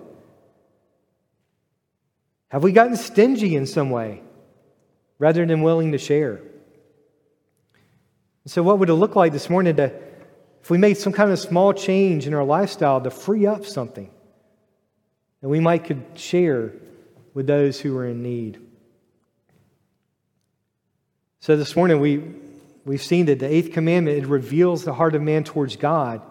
Have 2.48 2.62
we 2.62 2.72
gotten 2.72 2.96
stingy 2.96 3.56
in 3.56 3.66
some 3.66 3.90
way? 3.90 4.22
rather 5.18 5.46
than 5.46 5.62
willing 5.62 5.92
to 5.92 5.98
share. 5.98 6.40
So, 8.46 8.62
what 8.62 8.78
would 8.78 8.90
it 8.90 8.94
look 8.94 9.16
like 9.16 9.32
this 9.32 9.48
morning 9.48 9.76
to, 9.76 9.90
if 10.64 10.70
we 10.70 10.78
made 10.78 10.96
some 10.96 11.12
kind 11.12 11.30
of 11.30 11.38
small 11.38 11.74
change 11.74 12.26
in 12.26 12.32
our 12.32 12.42
lifestyle 12.42 12.98
to 12.98 13.10
free 13.10 13.44
up 13.44 13.66
something 13.66 14.08
that 15.42 15.48
we 15.50 15.60
might 15.60 15.84
could 15.84 16.02
share 16.14 16.72
with 17.34 17.46
those 17.46 17.78
who 17.78 17.94
are 17.98 18.06
in 18.06 18.22
need? 18.22 18.58
So, 21.40 21.58
this 21.58 21.76
morning 21.76 22.00
we, 22.00 22.24
we've 22.86 23.02
seen 23.02 23.26
that 23.26 23.40
the 23.40 23.46
eighth 23.46 23.72
commandment 23.72 24.16
it 24.16 24.26
reveals 24.26 24.84
the 24.84 24.94
heart 24.94 25.14
of 25.14 25.20
man 25.20 25.44
towards 25.44 25.76
God. 25.76 26.22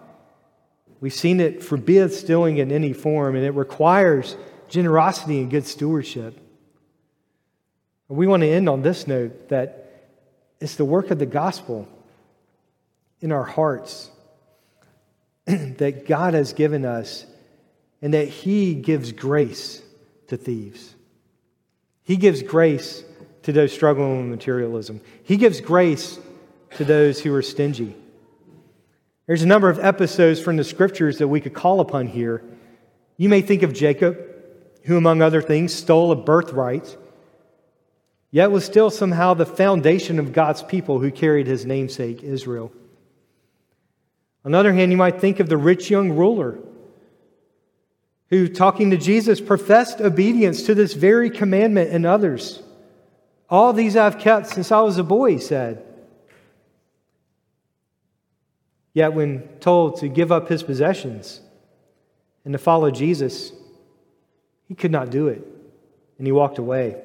We've 1.00 1.14
seen 1.14 1.38
it 1.38 1.62
forbids 1.62 2.18
stealing 2.18 2.56
in 2.56 2.72
any 2.72 2.92
form, 2.92 3.36
and 3.36 3.44
it 3.44 3.52
requires 3.52 4.36
generosity 4.68 5.38
and 5.38 5.48
good 5.48 5.64
stewardship. 5.64 6.36
We 8.08 8.26
want 8.26 8.42
to 8.42 8.48
end 8.48 8.68
on 8.68 8.82
this 8.82 9.06
note 9.06 9.50
that 9.50 10.08
it's 10.58 10.74
the 10.74 10.84
work 10.84 11.12
of 11.12 11.20
the 11.20 11.26
gospel 11.26 11.86
in 13.20 13.30
our 13.30 13.44
hearts 13.44 14.10
that 15.78 16.06
God 16.06 16.34
has 16.34 16.52
given 16.52 16.84
us 16.84 17.26
and 18.02 18.14
that 18.14 18.28
He 18.28 18.74
gives 18.74 19.12
grace 19.12 19.82
to 20.28 20.36
thieves. 20.36 20.94
He 22.02 22.16
gives 22.16 22.42
grace 22.42 23.04
to 23.42 23.52
those 23.52 23.72
struggling 23.72 24.18
with 24.18 24.38
materialism. 24.38 25.00
He 25.22 25.36
gives 25.36 25.60
grace 25.60 26.18
to 26.76 26.84
those 26.84 27.20
who 27.20 27.34
are 27.34 27.42
stingy. 27.42 27.96
There's 29.26 29.42
a 29.42 29.46
number 29.46 29.70
of 29.70 29.78
episodes 29.78 30.40
from 30.40 30.56
the 30.56 30.64
scriptures 30.64 31.18
that 31.18 31.28
we 31.28 31.40
could 31.40 31.54
call 31.54 31.80
upon 31.80 32.08
here. 32.08 32.42
You 33.16 33.28
may 33.28 33.40
think 33.40 33.62
of 33.62 33.72
Jacob, 33.72 34.18
who, 34.84 34.96
among 34.96 35.22
other 35.22 35.40
things, 35.40 35.72
stole 35.72 36.12
a 36.12 36.16
birthright 36.16 36.96
yet 38.34 38.50
was 38.50 38.64
still 38.64 38.90
somehow 38.90 39.32
the 39.32 39.46
foundation 39.46 40.18
of 40.18 40.32
God's 40.32 40.60
people 40.60 40.98
who 40.98 41.12
carried 41.12 41.46
his 41.46 41.64
namesake, 41.64 42.24
Israel. 42.24 42.72
On 44.44 44.52
the 44.52 44.58
other 44.58 44.72
hand, 44.72 44.92
you 44.92 44.98
might 44.98 45.20
think 45.20 45.40
of 45.40 45.48
the 45.48 45.56
rich 45.56 45.90
young 45.90 46.12
ruler 46.12 46.58
who, 48.30 48.48
talking 48.48 48.90
to 48.90 48.96
Jesus, 48.96 49.40
professed 49.40 50.00
obedience 50.00 50.64
to 50.64 50.74
this 50.74 50.94
very 50.94 51.30
commandment 51.30 51.90
and 51.90 52.04
others. 52.04 52.62
All 53.48 53.72
these 53.72 53.96
I've 53.96 54.18
kept 54.18 54.48
since 54.48 54.72
I 54.72 54.80
was 54.80 54.98
a 54.98 55.04
boy, 55.04 55.32
he 55.32 55.38
said. 55.38 55.84
Yet, 58.92 59.12
when 59.12 59.48
told 59.60 59.98
to 60.00 60.08
give 60.08 60.30
up 60.30 60.48
his 60.48 60.62
possessions 60.62 61.40
and 62.44 62.52
to 62.52 62.58
follow 62.58 62.90
Jesus, 62.90 63.52
he 64.68 64.74
could 64.74 64.90
not 64.90 65.10
do 65.10 65.28
it, 65.28 65.46
and 66.18 66.26
he 66.26 66.32
walked 66.32 66.58
away. 66.58 66.96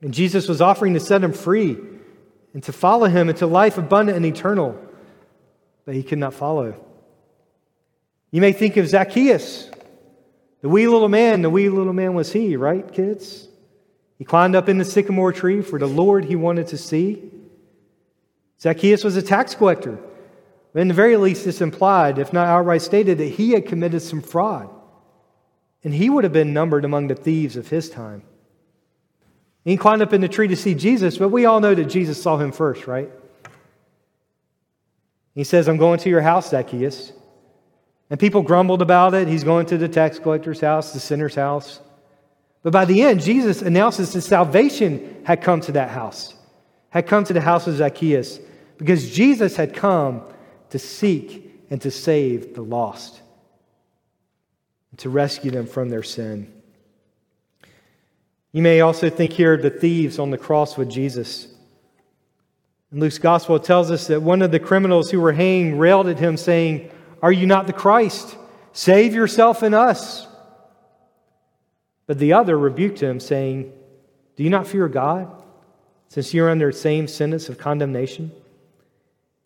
And 0.00 0.14
Jesus 0.14 0.48
was 0.48 0.60
offering 0.60 0.94
to 0.94 1.00
set 1.00 1.22
him 1.22 1.32
free 1.32 1.76
and 2.54 2.62
to 2.64 2.72
follow 2.72 3.06
him 3.06 3.28
into 3.28 3.46
life 3.46 3.78
abundant 3.78 4.16
and 4.16 4.26
eternal, 4.26 4.78
but 5.88 5.94
he 5.94 6.02
could 6.02 6.18
not 6.18 6.34
follow. 6.34 6.78
You 8.30 8.42
may 8.42 8.52
think 8.52 8.76
of 8.76 8.86
Zacchaeus, 8.86 9.70
the 10.60 10.68
wee 10.68 10.86
little 10.86 11.08
man. 11.08 11.40
The 11.40 11.48
wee 11.48 11.70
little 11.70 11.94
man 11.94 12.12
was 12.12 12.30
he, 12.30 12.56
right, 12.56 12.92
kids? 12.92 13.48
He 14.18 14.24
climbed 14.26 14.54
up 14.54 14.68
in 14.68 14.76
the 14.76 14.84
sycamore 14.84 15.32
tree 15.32 15.62
for 15.62 15.78
the 15.78 15.88
Lord 15.88 16.26
he 16.26 16.36
wanted 16.36 16.66
to 16.66 16.76
see. 16.76 17.30
Zacchaeus 18.60 19.02
was 19.02 19.16
a 19.16 19.22
tax 19.22 19.54
collector. 19.54 19.98
In 20.74 20.88
the 20.88 20.94
very 20.94 21.16
least, 21.16 21.46
it's 21.46 21.62
implied, 21.62 22.18
if 22.18 22.34
not 22.34 22.48
outright 22.48 22.82
stated, 22.82 23.16
that 23.16 23.24
he 23.24 23.52
had 23.52 23.64
committed 23.64 24.02
some 24.02 24.20
fraud. 24.20 24.68
And 25.82 25.94
he 25.94 26.10
would 26.10 26.24
have 26.24 26.34
been 26.34 26.52
numbered 26.52 26.84
among 26.84 27.08
the 27.08 27.14
thieves 27.14 27.56
of 27.56 27.68
his 27.68 27.88
time. 27.88 28.24
He 29.64 29.78
climbed 29.78 30.02
up 30.02 30.12
in 30.12 30.20
the 30.20 30.28
tree 30.28 30.48
to 30.48 30.56
see 30.56 30.74
Jesus, 30.74 31.16
but 31.16 31.30
we 31.30 31.46
all 31.46 31.60
know 31.60 31.74
that 31.74 31.86
Jesus 31.86 32.22
saw 32.22 32.36
him 32.36 32.52
first, 32.52 32.86
right? 32.86 33.10
He 35.38 35.44
says, 35.44 35.68
I'm 35.68 35.76
going 35.76 36.00
to 36.00 36.08
your 36.10 36.20
house, 36.20 36.50
Zacchaeus. 36.50 37.12
And 38.10 38.18
people 38.18 38.42
grumbled 38.42 38.82
about 38.82 39.14
it. 39.14 39.28
He's 39.28 39.44
going 39.44 39.66
to 39.66 39.78
the 39.78 39.88
tax 39.88 40.18
collector's 40.18 40.60
house, 40.60 40.92
the 40.92 40.98
sinner's 40.98 41.36
house. 41.36 41.78
But 42.64 42.72
by 42.72 42.84
the 42.84 43.02
end, 43.02 43.22
Jesus 43.22 43.62
announces 43.62 44.12
that 44.14 44.22
salvation 44.22 45.22
had 45.24 45.40
come 45.40 45.60
to 45.60 45.70
that 45.72 45.90
house, 45.90 46.34
had 46.90 47.06
come 47.06 47.22
to 47.22 47.32
the 47.32 47.40
house 47.40 47.68
of 47.68 47.76
Zacchaeus, 47.76 48.40
because 48.78 49.08
Jesus 49.12 49.54
had 49.54 49.74
come 49.74 50.22
to 50.70 50.78
seek 50.80 51.48
and 51.70 51.80
to 51.82 51.90
save 51.92 52.56
the 52.56 52.62
lost, 52.62 53.22
to 54.96 55.08
rescue 55.08 55.52
them 55.52 55.68
from 55.68 55.88
their 55.88 56.02
sin. 56.02 56.52
You 58.50 58.62
may 58.62 58.80
also 58.80 59.08
think 59.08 59.34
here 59.34 59.54
of 59.54 59.62
the 59.62 59.70
thieves 59.70 60.18
on 60.18 60.32
the 60.32 60.36
cross 60.36 60.76
with 60.76 60.90
Jesus. 60.90 61.46
In 62.92 63.00
Luke's 63.00 63.18
gospel, 63.18 63.58
tells 63.60 63.90
us 63.90 64.06
that 64.06 64.22
one 64.22 64.40
of 64.40 64.50
the 64.50 64.60
criminals 64.60 65.10
who 65.10 65.20
were 65.20 65.32
hanged 65.32 65.78
railed 65.78 66.08
at 66.08 66.18
him, 66.18 66.36
saying, 66.36 66.90
Are 67.22 67.32
you 67.32 67.46
not 67.46 67.66
the 67.66 67.72
Christ? 67.72 68.36
Save 68.72 69.14
yourself 69.14 69.62
and 69.62 69.74
us. 69.74 70.26
But 72.06 72.18
the 72.18 72.32
other 72.32 72.58
rebuked 72.58 73.00
him, 73.00 73.20
saying, 73.20 73.72
Do 74.36 74.42
you 74.42 74.50
not 74.50 74.66
fear 74.66 74.88
God, 74.88 75.30
since 76.08 76.32
you 76.32 76.44
are 76.44 76.50
under 76.50 76.72
the 76.72 76.78
same 76.78 77.06
sentence 77.06 77.50
of 77.50 77.58
condemnation? 77.58 78.32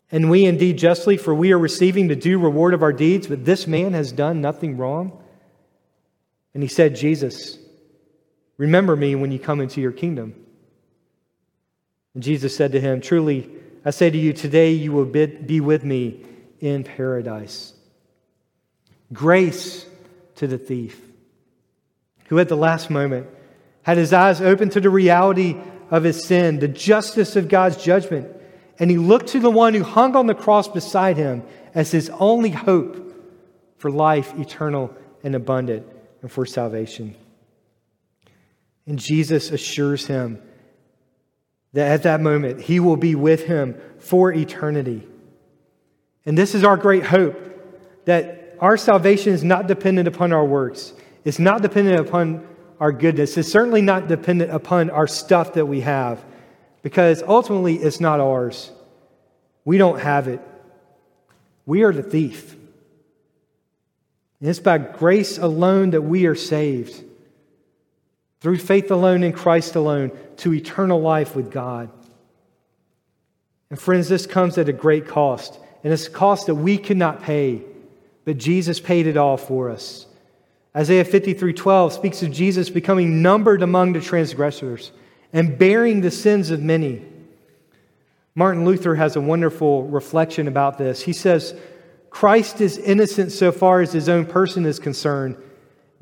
And 0.09 0.29
we 0.29 0.45
indeed 0.45 0.77
justly, 0.77 1.17
for 1.17 1.33
we 1.33 1.51
are 1.51 1.59
receiving 1.59 2.07
the 2.07 2.15
due 2.15 2.39
reward 2.39 2.73
of 2.73 2.83
our 2.83 2.93
deeds, 2.93 3.27
but 3.27 3.43
this 3.43 3.67
man 3.67 3.93
has 3.93 4.11
done 4.11 4.39
nothing 4.39 4.77
wrong. 4.77 5.21
And 6.53 6.63
he 6.63 6.69
said, 6.69 6.95
Jesus, 6.95 7.57
Remember 8.57 8.95
me 8.95 9.15
when 9.15 9.31
you 9.31 9.39
come 9.39 9.59
into 9.59 9.81
your 9.81 9.91
kingdom. 9.91 10.42
Jesus 12.17 12.55
said 12.55 12.71
to 12.73 12.79
him, 12.79 13.01
Truly, 13.01 13.49
I 13.83 13.89
say 13.89 14.09
to 14.09 14.17
you, 14.17 14.33
today 14.33 14.71
you 14.71 14.91
will 14.91 15.05
be 15.05 15.59
with 15.59 15.83
me 15.83 16.23
in 16.59 16.83
paradise. 16.83 17.73
Grace 19.11 19.85
to 20.35 20.47
the 20.47 20.57
thief 20.57 20.99
who, 22.27 22.39
at 22.39 22.49
the 22.49 22.57
last 22.57 22.89
moment, 22.89 23.27
had 23.83 23.97
his 23.97 24.13
eyes 24.13 24.41
open 24.41 24.69
to 24.69 24.79
the 24.79 24.89
reality 24.89 25.57
of 25.91 26.03
his 26.03 26.25
sin, 26.25 26.59
the 26.59 26.67
justice 26.67 27.35
of 27.35 27.49
God's 27.49 27.77
judgment, 27.77 28.27
and 28.79 28.89
he 28.89 28.97
looked 28.97 29.27
to 29.27 29.39
the 29.39 29.49
one 29.49 29.73
who 29.73 29.83
hung 29.83 30.15
on 30.15 30.27
the 30.27 30.33
cross 30.33 30.67
beside 30.67 31.17
him 31.17 31.43
as 31.75 31.91
his 31.91 32.09
only 32.11 32.49
hope 32.49 33.13
for 33.77 33.91
life 33.91 34.33
eternal 34.39 34.95
and 35.23 35.35
abundant 35.35 35.85
and 36.21 36.31
for 36.31 36.45
salvation. 36.45 37.15
And 38.87 38.97
Jesus 38.97 39.51
assures 39.51 40.07
him 40.07 40.41
that 41.73 41.91
at 41.91 42.03
that 42.03 42.21
moment 42.21 42.61
he 42.61 42.79
will 42.79 42.97
be 42.97 43.15
with 43.15 43.45
him 43.45 43.75
for 43.99 44.31
eternity. 44.31 45.07
And 46.25 46.37
this 46.37 46.55
is 46.55 46.63
our 46.63 46.77
great 46.77 47.05
hope 47.05 47.35
that 48.05 48.55
our 48.59 48.77
salvation 48.77 49.33
is 49.33 49.43
not 49.43 49.67
dependent 49.67 50.07
upon 50.07 50.31
our 50.31 50.45
works, 50.45 50.93
it's 51.25 51.39
not 51.39 51.61
dependent 51.61 51.99
upon 51.99 52.47
our 52.79 52.91
goodness. 52.91 53.37
It's 53.37 53.49
certainly 53.49 53.81
not 53.81 54.07
dependent 54.07 54.51
upon 54.51 54.89
our 54.89 55.07
stuff 55.07 55.53
that 55.53 55.65
we 55.65 55.81
have, 55.81 56.23
because 56.81 57.23
ultimately 57.23 57.75
it's 57.75 58.01
not 58.01 58.19
ours. 58.19 58.71
We 59.63 59.77
don't 59.77 59.99
have 59.99 60.27
it. 60.27 60.41
We 61.65 61.83
are 61.83 61.93
the 61.93 62.03
thief. 62.03 62.57
And 64.41 64.49
it's 64.49 64.59
by 64.59 64.79
grace 64.79 65.37
alone 65.37 65.91
that 65.91 66.01
we 66.01 66.25
are 66.25 66.35
saved, 66.35 67.01
through 68.43 68.57
faith 68.57 68.91
alone 68.91 69.23
in 69.23 69.31
Christ 69.31 69.75
alone, 69.75 70.11
to 70.35 70.53
eternal 70.53 70.99
life 70.99 71.33
with 71.33 71.49
God. 71.49 71.89
And 73.69 73.79
friends, 73.79 74.09
this 74.09 74.25
comes 74.25 74.57
at 74.57 74.67
a 74.67 74.73
great 74.73 75.07
cost, 75.07 75.57
and 75.81 75.93
it's 75.93 76.07
a 76.07 76.11
cost 76.11 76.47
that 76.47 76.55
we 76.55 76.77
could 76.77 76.97
not 76.97 77.23
pay, 77.23 77.61
but 78.25 78.37
Jesus 78.37 78.81
paid 78.81 79.07
it 79.07 79.15
all 79.15 79.37
for 79.37 79.69
us. 79.69 80.07
Isaiah 80.75 81.05
53 81.05 81.53
12 81.53 81.93
speaks 81.93 82.21
of 82.21 82.31
Jesus 82.31 82.69
becoming 82.69 83.21
numbered 83.21 83.61
among 83.61 83.93
the 83.93 84.01
transgressors 84.01 84.91
and 85.31 85.57
bearing 85.57 86.01
the 86.01 86.11
sins 86.11 86.51
of 86.51 86.61
many. 86.61 87.01
Martin 88.35 88.65
Luther 88.65 88.95
has 88.95 89.15
a 89.15 89.21
wonderful 89.21 89.83
reflection 89.83 90.49
about 90.49 90.77
this. 90.77 91.01
He 91.01 91.13
says, 91.13 91.55
Christ 92.09 92.59
is 92.59 92.77
innocent 92.77 93.31
so 93.31 93.53
far 93.53 93.79
as 93.79 93.93
his 93.93 94.09
own 94.09 94.25
person 94.25 94.65
is 94.65 94.79
concerned. 94.79 95.37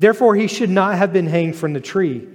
Therefore, 0.02 0.34
he 0.34 0.48
should 0.48 0.68
not 0.68 0.96
have 0.96 1.12
been 1.12 1.28
hanged 1.28 1.54
from 1.54 1.74
the 1.74 1.80
tree. 1.80 2.26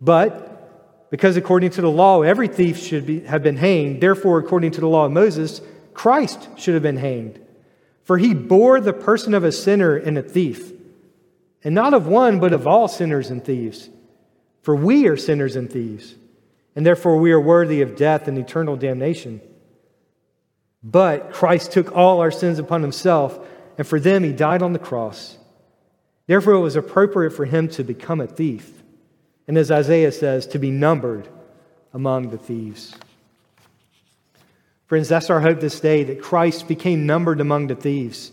But 0.00 1.10
because 1.10 1.36
according 1.36 1.70
to 1.70 1.80
the 1.80 1.88
law, 1.88 2.22
every 2.22 2.48
thief 2.48 2.76
should 2.76 3.06
be, 3.06 3.20
have 3.20 3.40
been 3.40 3.56
hanged, 3.56 4.00
therefore, 4.00 4.40
according 4.40 4.72
to 4.72 4.80
the 4.80 4.88
law 4.88 5.04
of 5.04 5.12
Moses, 5.12 5.60
Christ 5.94 6.48
should 6.56 6.74
have 6.74 6.82
been 6.82 6.96
hanged. 6.96 7.38
For 8.02 8.18
he 8.18 8.34
bore 8.34 8.80
the 8.80 8.92
person 8.92 9.32
of 9.32 9.44
a 9.44 9.52
sinner 9.52 9.94
and 9.94 10.18
a 10.18 10.24
thief, 10.24 10.72
and 11.62 11.72
not 11.72 11.94
of 11.94 12.08
one, 12.08 12.40
but 12.40 12.52
of 12.52 12.66
all 12.66 12.88
sinners 12.88 13.30
and 13.30 13.44
thieves. 13.44 13.88
For 14.62 14.74
we 14.74 15.06
are 15.06 15.16
sinners 15.16 15.54
and 15.54 15.72
thieves, 15.72 16.16
and 16.74 16.84
therefore 16.84 17.18
we 17.18 17.30
are 17.30 17.40
worthy 17.40 17.80
of 17.80 17.94
death 17.94 18.26
and 18.26 18.36
eternal 18.36 18.74
damnation. 18.74 19.40
But 20.82 21.32
Christ 21.32 21.70
took 21.70 21.94
all 21.94 22.20
our 22.20 22.32
sins 22.32 22.58
upon 22.58 22.82
himself, 22.82 23.38
and 23.78 23.86
for 23.86 24.00
them 24.00 24.24
he 24.24 24.32
died 24.32 24.62
on 24.62 24.72
the 24.72 24.80
cross. 24.80 25.37
Therefore, 26.28 26.52
it 26.52 26.60
was 26.60 26.76
appropriate 26.76 27.30
for 27.30 27.46
him 27.46 27.68
to 27.68 27.82
become 27.82 28.20
a 28.20 28.26
thief, 28.26 28.70
and 29.48 29.56
as 29.56 29.70
Isaiah 29.70 30.12
says, 30.12 30.46
to 30.48 30.58
be 30.58 30.70
numbered 30.70 31.26
among 31.94 32.28
the 32.28 32.36
thieves. 32.36 32.94
Friends, 34.84 35.08
that's 35.08 35.30
our 35.30 35.40
hope 35.40 35.60
this 35.60 35.80
day 35.80 36.04
that 36.04 36.20
Christ 36.20 36.68
became 36.68 37.06
numbered 37.06 37.40
among 37.40 37.68
the 37.68 37.74
thieves, 37.74 38.30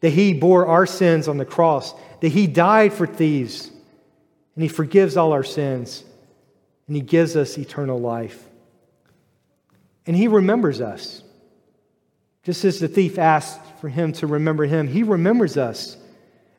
that 0.00 0.10
he 0.10 0.34
bore 0.34 0.66
our 0.66 0.84
sins 0.84 1.28
on 1.28 1.38
the 1.38 1.44
cross, 1.44 1.94
that 2.20 2.30
he 2.32 2.48
died 2.48 2.92
for 2.92 3.06
thieves, 3.06 3.70
and 4.56 4.62
he 4.62 4.68
forgives 4.68 5.16
all 5.16 5.32
our 5.32 5.44
sins, 5.44 6.02
and 6.88 6.96
he 6.96 7.02
gives 7.02 7.36
us 7.36 7.56
eternal 7.56 8.00
life. 8.00 8.48
And 10.08 10.16
he 10.16 10.26
remembers 10.26 10.80
us. 10.80 11.22
Just 12.42 12.64
as 12.64 12.80
the 12.80 12.88
thief 12.88 13.16
asked 13.16 13.60
for 13.80 13.88
him 13.88 14.12
to 14.14 14.26
remember 14.26 14.64
him, 14.64 14.88
he 14.88 15.04
remembers 15.04 15.56
us. 15.56 15.96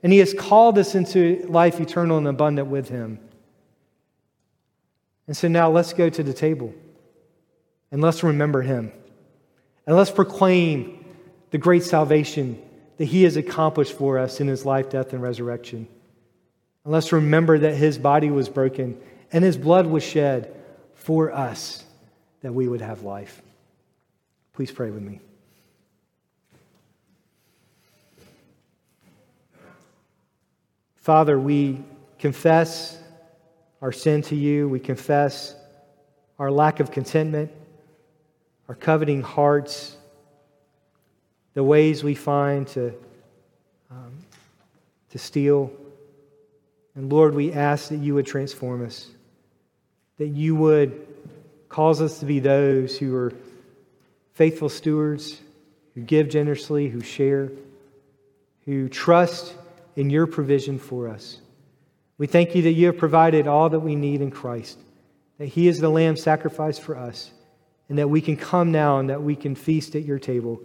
And 0.04 0.12
he 0.12 0.20
has 0.20 0.34
called 0.34 0.78
us 0.78 0.96
into 0.96 1.46
life 1.48 1.80
eternal 1.80 2.18
and 2.18 2.28
abundant 2.28 2.68
with 2.68 2.90
him. 2.90 3.20
And 5.28 5.36
so 5.36 5.48
now 5.48 5.72
let's 5.72 5.94
go 5.94 6.10
to 6.10 6.22
the 6.22 6.34
table 6.34 6.74
and 7.92 8.02
let's 8.02 8.22
remember 8.22 8.62
him. 8.62 8.92
And 9.88 9.96
let's 9.96 10.12
proclaim 10.12 11.06
the 11.52 11.58
great 11.58 11.84
salvation 11.84 12.62
that 12.98 13.06
he 13.06 13.24
has 13.24 13.38
accomplished 13.38 13.94
for 13.94 14.20
us 14.20 14.42
in 14.42 14.48
his 14.48 14.66
life, 14.66 14.90
death, 14.90 15.14
and 15.14 15.22
resurrection. 15.22 15.88
And 16.84 16.94
let's 16.94 17.12
remember 17.12 17.60
that 17.60 17.76
his 17.76 17.98
body 17.98 18.30
was 18.30 18.50
broken 18.50 19.00
and 19.32 19.44
his 19.44 19.58
blood 19.58 19.88
was 19.88 20.04
shed 20.04 20.54
for 20.94 21.32
us 21.32 21.84
that 22.42 22.54
we 22.54 22.68
would 22.68 22.82
have 22.82 23.04
life. 23.04 23.42
Please 24.54 24.72
pray 24.72 24.92
with 24.92 25.02
me. 25.02 25.22
Father, 31.04 31.38
we 31.38 31.84
confess 32.18 32.98
our 33.82 33.92
sin 33.92 34.22
to 34.22 34.38
you. 34.38 34.70
We 34.70 34.80
confess 34.80 35.54
our 36.40 36.50
lack 36.50 36.80
of 36.80 36.92
contentment, 36.92 37.52
our 38.70 38.76
coveting 38.76 39.22
hearts, 39.22 39.98
the 41.56 41.64
ways 41.64 42.06
we 42.06 42.16
find 42.16 42.66
to, 42.70 42.94
um, 43.92 44.14
to 45.10 45.18
steal. 45.20 45.74
And 46.96 47.12
Lord, 47.12 47.36
we 47.36 47.52
ask 47.52 47.90
that 47.90 47.98
you 47.98 48.14
would 48.14 48.26
transform 48.26 48.86
us, 48.86 49.10
that 50.20 50.30
you 50.30 50.56
would 50.56 51.06
cause 51.68 52.02
us 52.02 52.20
to 52.20 52.26
be 52.26 52.40
those 52.40 52.98
who 52.98 53.14
are 53.14 53.34
faithful 54.36 54.70
stewards, 54.70 55.42
who 55.96 56.02
give 56.02 56.30
generously, 56.30 56.88
who 56.88 57.02
share, 57.02 57.52
who 58.64 58.88
trust 58.88 59.54
in 59.96 60.10
your 60.10 60.28
provision 60.28 60.80
for 60.80 61.08
us. 61.08 61.40
We 62.18 62.28
thank 62.28 62.56
you 62.56 62.64
that 62.64 62.74
you 62.74 62.88
have 62.88 62.98
provided 62.98 63.48
all 63.48 63.70
that 63.70 63.80
we 63.80 63.96
need 63.96 64.22
in 64.22 64.32
Christ, 64.32 64.80
that 65.38 65.48
He 65.48 65.68
is 65.68 65.80
the 65.80 65.90
Lamb 65.90 66.16
sacrificed 66.16 66.82
for 66.82 66.98
us, 66.98 67.32
and 67.90 67.98
that 67.98 68.10
we 68.10 68.22
can 68.22 68.38
come 68.38 68.72
now 68.72 69.00
and 69.00 69.10
that 69.10 69.22
we 69.22 69.36
can 69.36 69.56
feast 69.56 69.96
at 69.96 70.04
your 70.04 70.20
table. 70.20 70.62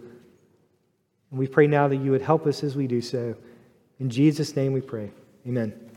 And 1.31 1.39
we 1.39 1.47
pray 1.47 1.67
now 1.67 1.87
that 1.87 1.97
you 1.97 2.11
would 2.11 2.21
help 2.21 2.47
us 2.47 2.63
as 2.63 2.75
we 2.75 2.87
do 2.87 3.01
so. 3.01 3.35
In 3.99 4.09
Jesus' 4.09 4.55
name 4.55 4.73
we 4.73 4.81
pray. 4.81 5.11
Amen. 5.47 5.88